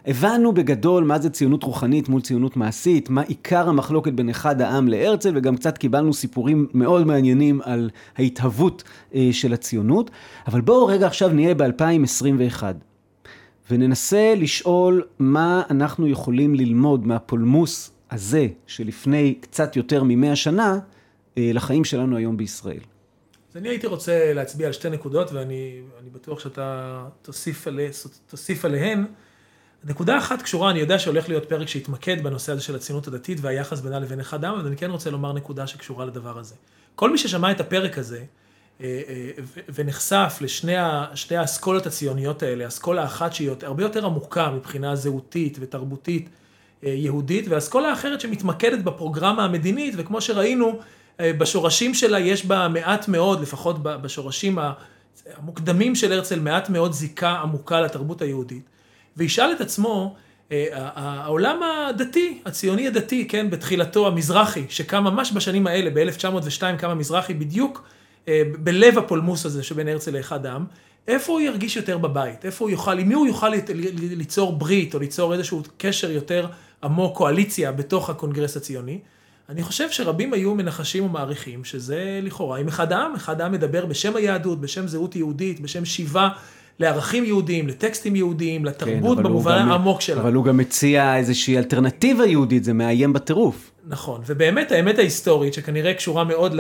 [0.06, 4.88] הבנו בגדול מה זה ציונות רוחנית מול ציונות מעשית, מה עיקר המחלוקת בין אחד העם
[4.88, 8.84] להרצל, וגם קצת קיבלנו סיפורים מאוד מעניינים על ההתהוות
[9.16, 10.12] אה, של הציונות.
[10.48, 12.64] אבל בואו רגע עכשיו נהיה ב-2021,
[13.72, 20.80] וננסה לשאול מה אנחנו יכולים ללמוד מהפולמוס הזה שלפני קצת יותר ממאה שנה,
[21.38, 22.80] אה, לחיים שלנו היום בישראל.
[23.52, 25.82] אז אני הייתי רוצה להצביע על שתי נקודות, ואני
[26.12, 27.90] בטוח שאתה תוסיף, עליה,
[28.30, 29.06] תוסיף עליהן.
[29.86, 33.80] נקודה אחת קשורה, אני יודע שהולך להיות פרק שיתמקד בנושא הזה של הציונות הדתית והיחס
[33.80, 36.56] בינה לבין אחד העם, אבל אני כן רוצה לומר נקודה שקשורה לדבר הזה.
[36.96, 38.24] כל מי ששמע את הפרק הזה,
[38.82, 45.58] אה, אה, ונחשף לשתי האסכולות הציוניות האלה, אסכולה אחת שהיא הרבה יותר עמוקה מבחינה זהותית
[45.62, 46.30] ותרבותית
[46.84, 50.80] אה, יהודית, ואסכולה אחרת שמתמקדת בפרוגרמה המדינית, וכמו שראינו,
[51.22, 54.58] בשורשים שלה יש בה מעט מאוד, לפחות בשורשים
[55.36, 58.73] המוקדמים של הרצל, מעט מאוד זיקה עמוקה לתרבות היהודית.
[59.18, 60.16] וישאל את עצמו,
[60.52, 67.34] אה, העולם הדתי, הציוני הדתי, כן, בתחילתו המזרחי, שקם ממש בשנים האלה, ב-1902 קם המזרחי
[67.34, 67.84] בדיוק
[68.28, 70.66] אה, בלב הפולמוס הזה שבין הרצל לאחד העם,
[71.08, 72.46] איפה הוא ירגיש יותר בבית?
[72.46, 73.52] איפה הוא יוכל, עם מי הוא יוכל
[74.00, 76.48] ליצור ברית או ליצור איזשהו קשר יותר
[76.84, 79.00] עמוק, קואליציה בתוך הקונגרס הציוני?
[79.50, 84.16] אני חושב שרבים היו מנחשים ומעריכים שזה לכאורה עם אחד העם, אחד העם מדבר בשם
[84.16, 86.30] היהדות, בשם זהות יהודית, בשם שיבה
[86.80, 90.22] לערכים יהודיים, לטקסטים יהודיים, לתרבות כן, במובן העמוק שלה.
[90.22, 93.72] אבל הוא גם מציע איזושהי אלטרנטיבה יהודית, זה מאיים בטירוף.
[93.88, 96.54] נכון, ובאמת האמת ההיסטורית, שכנראה קשורה מאוד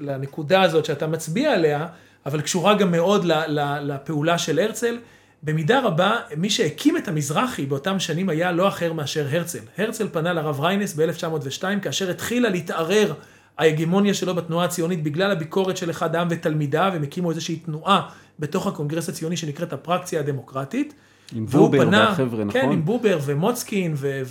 [0.00, 1.86] לנקודה הזאת שאתה מצביע עליה,
[2.26, 3.24] אבל קשורה גם מאוד
[3.82, 4.98] לפעולה של הרצל.
[5.42, 9.58] במידה רבה, מי שהקים את המזרחי באותם שנים היה לא אחר מאשר הרצל.
[9.78, 13.12] הרצל פנה לרב ריינס ב-1902, כאשר התחילה להתערער
[13.58, 18.08] ההגמוניה שלו בתנועה הציונית בגלל הביקורת של אחד העם ותלמידיו, הם הקימו איזושהי תנועה
[18.38, 20.94] בתוך הקונגרס הציוני שנקראת הפרקציה הדמוקרטית.
[21.34, 22.60] עם בובר פנה, והחבר'ה, נכון?
[22.60, 24.22] כן, עם בובר ומוצקין ו-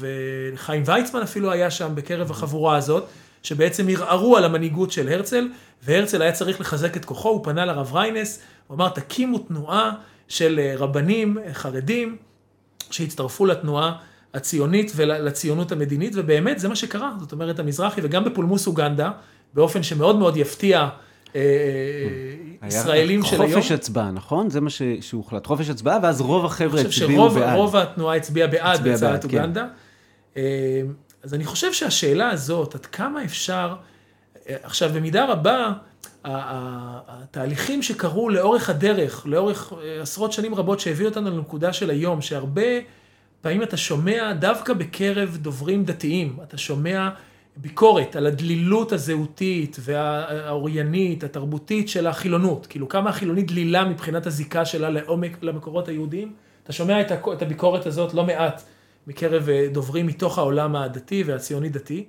[0.54, 3.08] וחיים ויצמן אפילו היה שם בקרב החבורה הזאת,
[3.44, 5.48] שבעצם ערערו על המנהיגות של הרצל,
[5.84, 9.92] והרצל היה צריך לחזק את כוחו, הוא פנה לרב ריינס, הוא אמר תקימו תנועה
[10.28, 12.18] של אה, רבנים אה, חרדים
[12.92, 13.96] שהצטרפו לתנועה
[14.34, 19.12] הציונית ולציונות המדינית, ובאמת זה מה שקרה, זאת אומרת המזרחי וגם בפולמוס אוגנדה,
[19.54, 20.90] באופן שמאוד מאוד יפתיע
[22.68, 23.54] ישראלים של היום.
[23.54, 24.50] חופש הצבעה, נכון?
[24.50, 24.70] זה מה
[25.02, 27.38] שהוחלט, חופש הצבעה, ואז רוב החבר'ה הצביעו בעד.
[27.38, 29.38] אני חושב שרוב התנועה הצביעה בעד בהצעת כן.
[29.38, 29.68] אוגנדה.
[31.24, 33.76] אז אני חושב שהשאלה הזאת, עד כמה אפשר,
[34.46, 35.74] עכשיו במידה רבה,
[36.26, 42.62] התהליכים שקרו לאורך הדרך, לאורך אה, עשרות שנים רבות שהביאו אותנו לנקודה של היום, שהרבה
[43.42, 47.10] פעמים אתה שומע דווקא בקרב דוברים דתיים, אתה שומע
[47.62, 54.90] ביקורת על הדלילות הזהותית והאוריינית, התרבותית של החילונות, כאילו כמה החילונית דלילה מבחינת הזיקה שלה
[54.90, 56.34] לעומק, למקורות היהודיים,
[56.64, 58.62] אתה שומע את הביקורת הזאת לא מעט
[59.08, 62.06] מקרב אה, דוברים מתוך העולם הדתי והציוני דתי.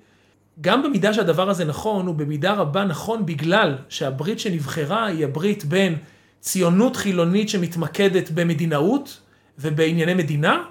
[0.60, 5.96] גם במידה שהדבר הזה נכון, הוא במידה רבה נכון בגלל שהברית שנבחרה היא הברית בין
[6.40, 9.20] ציונות חילונית שמתמקדת במדינאות
[9.58, 10.62] ובענייני מדינה,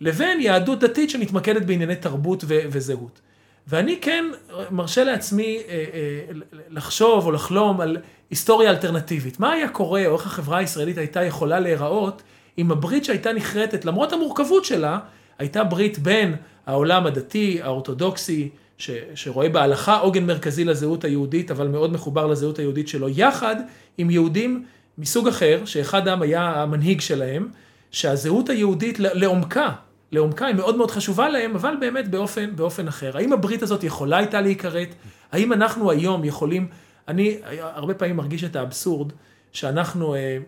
[0.00, 3.20] לבין יהדות דתית שמתמקדת בענייני תרבות ו- וזהות.
[3.68, 4.24] ואני כן
[4.70, 6.34] מרשה לעצמי אה, אה,
[6.68, 7.96] לחשוב או לחלום על
[8.30, 9.40] היסטוריה אלטרנטיבית.
[9.40, 12.22] מה היה קורה, או איך החברה הישראלית הייתה יכולה להיראות,
[12.58, 14.98] אם הברית שהייתה נחרטת, למרות המורכבות שלה,
[15.38, 16.36] הייתה ברית בין
[16.66, 18.48] העולם הדתי, האורתודוקסי,
[18.78, 23.56] ש, שרואה בהלכה עוגן מרכזי לזהות היהודית, אבל מאוד מחובר לזהות היהודית שלו, יחד
[23.98, 24.64] עם יהודים
[24.98, 27.48] מסוג אחר, שאחד העם היה המנהיג שלהם,
[27.90, 29.70] שהזהות היהודית לעומקה,
[30.14, 33.16] לעומקה היא מאוד מאוד חשובה להם, אבל באמת באופן, באופן אחר.
[33.16, 34.94] האם הברית הזאת יכולה הייתה להיכרת?
[35.32, 36.68] האם אנחנו היום יכולים,
[37.08, 39.12] אני הרבה פעמים מרגיש את האבסורד,
[39.52, 40.38] שאנחנו, אה,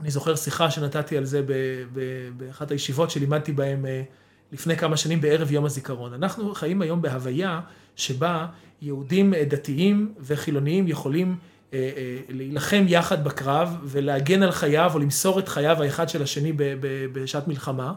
[0.00, 1.42] אני זוכר שיחה שנתתי על זה
[2.36, 4.02] באחת הישיבות שלימדתי בהן אה,
[4.52, 6.14] לפני כמה שנים בערב יום הזיכרון.
[6.14, 7.60] אנחנו חיים היום בהוויה
[7.96, 8.46] שבה
[8.82, 11.36] יהודים אה, דתיים וחילוניים יכולים
[12.28, 16.52] להילחם יחד בקרב ולהגן על חייו או למסור את חייו האחד של השני
[17.12, 17.92] בשעת מלחמה.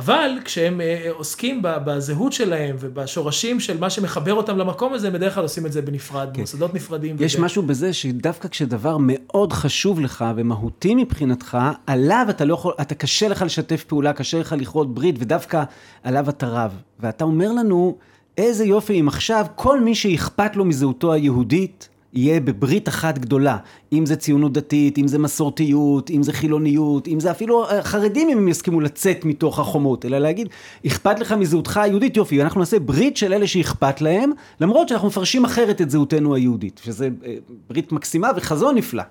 [0.00, 0.80] אבל כשהם
[1.10, 5.72] עוסקים בזהות שלהם ובשורשים של מה שמחבר אותם למקום הזה, הם בדרך כלל עושים את
[5.72, 6.36] זה בנפרד, כן.
[6.36, 7.16] במוסדות נפרדים.
[7.20, 7.44] יש וזה...
[7.44, 13.28] משהו בזה שדווקא כשדבר מאוד חשוב לך ומהותי מבחינתך, עליו אתה לא יכול, אתה קשה
[13.28, 15.62] לך לשתף פעולה, קשה לך לכרות ברית, ודווקא
[16.02, 16.74] עליו אתה רב.
[17.00, 17.96] ואתה אומר לנו,
[18.38, 23.56] איזה יופי אם עכשיו כל מי שאכפת לו מזהותו היהודית, יהיה בברית אחת גדולה.
[23.92, 28.28] אם זה ציונות דתית, אם זה מסורתיות, אם זה חילוניות, אם זה אפילו אה, חרדים
[28.28, 30.48] אם הם יסכימו לצאת מתוך החומות, אלא להגיד,
[30.86, 34.30] אכפת לך מזהותך היהודית, יופי, אנחנו נעשה ברית של אלה שאכפת להם,
[34.60, 37.34] למרות שאנחנו מפרשים אחרת את זהותנו היהודית, שזה אה,
[37.68, 39.02] ברית מקסימה וחזון נפלא.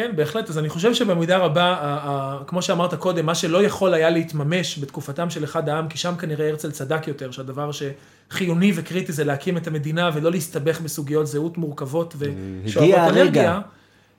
[0.00, 0.50] כן, בהחלט.
[0.50, 5.44] אז אני חושב שבמידה רבה, כמו שאמרת קודם, מה שלא יכול היה להתממש בתקופתם של
[5.44, 10.10] אחד העם, כי שם כנראה הרצל צדק יותר, שהדבר שחיוני וקריטי זה להקים את המדינה
[10.14, 13.60] ולא להסתבך בסוגיות זהות מורכבות ושואבות אנרגיה.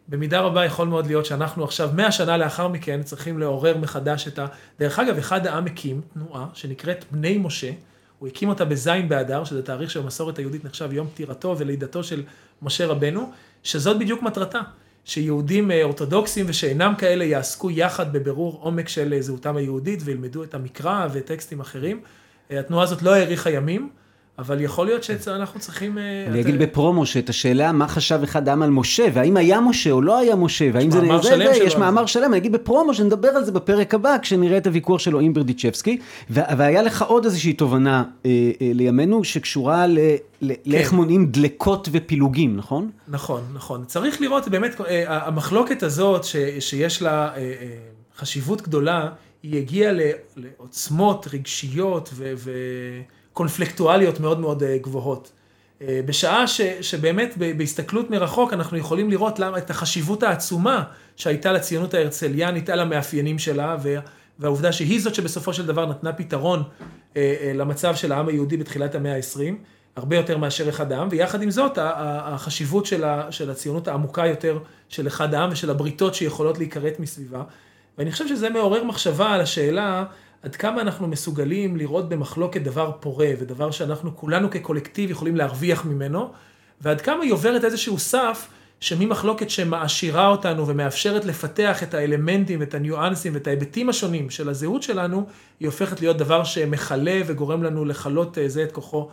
[0.07, 4.39] במידה רבה יכול מאוד להיות שאנחנו עכשיו, מאה שנה לאחר מכן, צריכים לעורר מחדש את
[4.39, 4.45] ה...
[4.79, 7.71] דרך אגב, אחד העם הקים תנועה שנקראת בני משה.
[8.19, 12.23] הוא הקים אותה בזין באדר, שזה תאריך שבמסורת היהודית נחשב יום פטירתו ולידתו של
[12.61, 13.31] משה רבנו,
[13.63, 14.59] שזאת בדיוק מטרתה.
[15.05, 20.53] שיהודים אה, אורתודוקסים ושאינם כאלה יעסקו יחד בבירור עומק של אה, זהותם היהודית וילמדו את
[20.53, 22.01] המקרא וטקסטים אחרים.
[22.51, 23.89] אה, התנועה הזאת לא האריכה ימים.
[24.39, 25.97] אבל יכול להיות שאנחנו צריכים...
[26.27, 30.01] אני אגיד בפרומו שאת השאלה מה חשב אחד העם על משה, והאם היה משה או
[30.01, 31.01] לא היה משה, והאם זה...
[31.01, 31.65] מאמר שלם שלו.
[31.65, 35.19] יש מאמר שלם, אני אגיד בפרומו שנדבר על זה בפרק הבא, כשנראה את הוויכוח שלו
[35.19, 35.97] עם ברדיצ'בסקי,
[36.29, 39.85] והיה לך עוד איזושהי תובנה אה, אה, לימינו, שקשורה.
[39.95, 40.47] כן.
[40.65, 42.89] לאיך מונעים דלקות ופילוגים, נכון?
[43.07, 43.83] נכון, נכון.
[43.85, 46.25] צריך לראות באמת, אה, המחלוקת הזאת
[46.59, 47.31] שיש לה
[48.17, 49.09] חשיבות גדולה,
[49.43, 49.93] היא הגיעה
[50.35, 52.33] לעוצמות רגשיות ו...
[53.33, 55.31] קונפלקטואליות מאוד מאוד אה, גבוהות.
[55.81, 60.83] אה, בשעה ש, שבאמת בהסתכלות מרחוק אנחנו יכולים לראות למה, את החשיבות העצומה
[61.15, 63.77] שהייתה לציונות ההרצליאנית על המאפיינים שלה
[64.39, 66.63] והעובדה שהיא זאת שבסופו של דבר נתנה פתרון
[67.17, 69.53] אה, למצב של העם היהודי בתחילת המאה ה-20,
[69.95, 74.59] הרבה יותר מאשר אחד העם, ויחד עם זאת החשיבות של, ה, של הציונות העמוקה יותר
[74.89, 77.43] של אחד העם ושל הבריתות שיכולות להיכרת מסביבה.
[77.97, 80.03] ואני חושב שזה מעורר מחשבה על השאלה
[80.43, 86.31] עד כמה אנחנו מסוגלים לראות במחלוקת דבר פורה, ודבר שאנחנו כולנו כקולקטיב יכולים להרוויח ממנו,
[86.81, 88.47] ועד כמה היא עוברת איזשהו סף
[88.79, 95.25] שממחלוקת שמעשירה אותנו ומאפשרת לפתח את האלמנטים ואת הניואנסים ואת ההיבטים השונים של הזהות שלנו,
[95.59, 99.09] היא הופכת להיות דבר שמכלה וגורם לנו לכלות אה, זה את כוחו,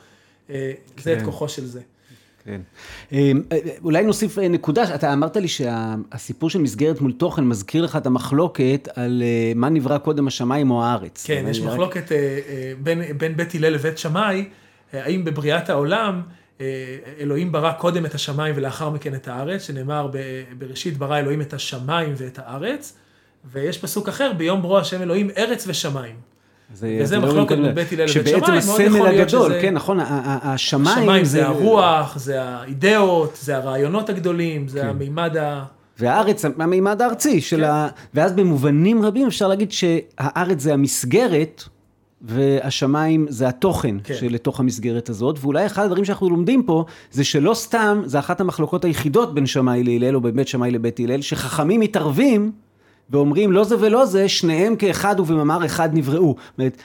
[0.50, 0.72] אה,
[1.02, 1.24] זה את כן.
[1.24, 1.80] כוחו של זה.
[2.48, 2.60] כן.
[3.12, 3.32] אה,
[3.84, 8.06] אולי נוסיף אה, נקודה, אתה אמרת לי שהסיפור של מסגרת מול תוכן מזכיר לך את
[8.06, 11.26] המחלוקת על אה, מה נברא קודם השמיים או הארץ.
[11.26, 12.12] כן, יש מחלוקת
[12.82, 14.48] בין, בין בית הלל לבית שמאי,
[14.92, 16.22] האם בבריאת העולם
[17.20, 20.10] אלוהים ברא קודם את השמיים ולאחר מכן את הארץ, שנאמר
[20.58, 22.96] בראשית ברא אלוהים את השמיים ואת הארץ,
[23.52, 26.14] ויש פסוק אחר, ביום ברוא השם אלוהים ארץ ושמיים.
[26.74, 29.58] זה- וזה זה לא מחלוקת בין בית הלל לבית שבעצם שמאי, מאוד הסמל הגדול, שזה-
[29.62, 34.86] כן, נכון, השמיים השמיים זה הרוח, זה האידאות, זה הרעיונות הגדולים, זה כן.
[34.86, 35.64] המימד ה...
[35.98, 37.64] והארץ, המימד הארצי של כן.
[37.64, 37.88] ה...
[38.14, 41.62] ואז במובנים רבים אפשר להגיד שהארץ זה המסגרת,
[42.22, 44.14] והשמיים זה התוכן כן.
[44.14, 48.84] שלתוך המסגרת הזאת, ואולי אחד הדברים שאנחנו לומדים פה, זה שלא סתם, זה אחת המחלוקות
[48.84, 52.52] היחידות בין שמאי להלל, או בין בית שמאי לבית הלל, שחכמים מתערבים
[53.10, 56.34] ואומרים לא זה ולא זה, שניהם כאחד ובמאמר אחד נבראו.
[56.58, 56.82] אומרת,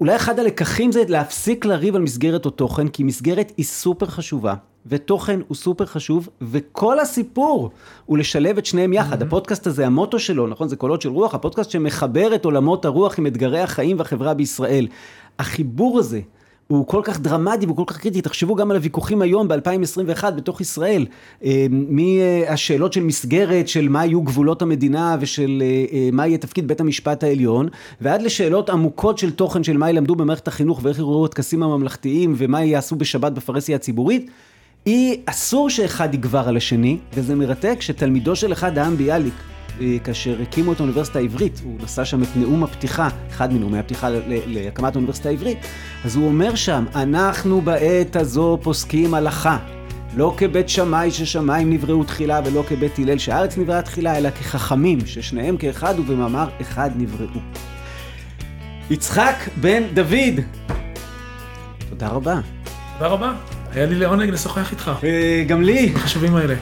[0.00, 4.54] אולי אחד הלקחים זה להפסיק לריב על מסגרת או תוכן, כי מסגרת היא סופר חשובה,
[4.86, 7.70] ותוכן הוא סופר חשוב, וכל הסיפור
[8.06, 9.22] הוא לשלב את שניהם יחד.
[9.22, 13.26] הפודקאסט הזה, המוטו שלו, נכון, זה קולות של רוח, הפודקאסט שמחבר את עולמות הרוח עם
[13.26, 14.86] אתגרי החיים והחברה בישראל.
[15.38, 16.20] החיבור הזה,
[16.70, 20.60] הוא כל כך דרמטי והוא כל כך קריטי, תחשבו גם על הוויכוחים היום ב-2021 בתוך
[20.60, 21.06] ישראל,
[21.44, 26.68] אה, מהשאלות של מסגרת, של מה יהיו גבולות המדינה ושל אה, אה, מה יהיה תפקיד
[26.68, 27.68] בית המשפט העליון,
[28.00, 32.64] ועד לשאלות עמוקות של תוכן של מה ילמדו במערכת החינוך ואיך יראו הטקסים הממלכתיים ומה
[32.64, 34.30] יעשו בשבת בפרהסיה הציבורית.
[34.84, 39.59] היא, אסור שאחד יגבר על השני, וזה מרתק שתלמידו של אחד, העם ביאליק, אה,
[40.04, 44.94] כאשר הקימו את האוניברסיטה העברית, הוא נשא שם את נאום הפתיחה, אחד מנאומי הפתיחה להקמת
[44.94, 45.58] האוניברסיטה העברית,
[46.04, 49.58] אז הוא אומר שם, אנחנו בעת הזו פוסקים הלכה.
[50.16, 55.56] לא כבית שמאי ששמיים נבראו תחילה ולא כבית הלל שהארץ נבראה תחילה, אלא כחכמים ששניהם
[55.56, 57.40] כאחד ובמאמר אחד נבראו.
[58.90, 60.40] יצחק בן דוד,
[61.90, 62.40] תודה רבה.
[62.98, 63.32] תודה רבה,
[63.72, 65.92] היה לי לעונג לשוחח איתך, אה, גם לי.
[65.94, 66.54] החשובים האלה.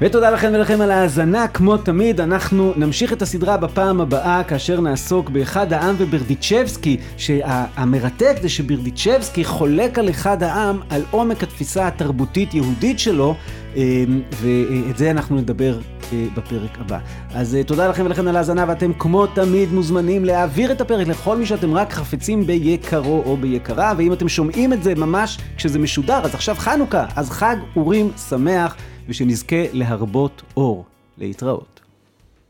[0.00, 5.30] ותודה לכם ולכם על ההאזנה, כמו תמיד, אנחנו נמשיך את הסדרה בפעם הבאה, כאשר נעסוק
[5.30, 13.34] באחד העם וברדיצ'בסקי, שהמרתק זה שברדיצ'בסקי חולק על אחד העם על עומק התפיסה התרבותית-יהודית שלו,
[13.76, 15.78] אה, ואת זה אנחנו נדבר
[16.12, 16.98] אה, בפרק הבא.
[17.34, 21.36] אז אה, תודה לכם ולכם על ההאזנה, ואתם כמו תמיד מוזמנים להעביר את הפרק לכל
[21.36, 26.20] מי שאתם רק חפצים ביקרו או ביקרה, ואם אתם שומעים את זה ממש כשזה משודר,
[26.24, 28.76] אז עכשיו חנוכה, אז חג אורים שמח.
[29.08, 30.84] ושנזכה להרבות אור.
[31.18, 31.73] להתראות.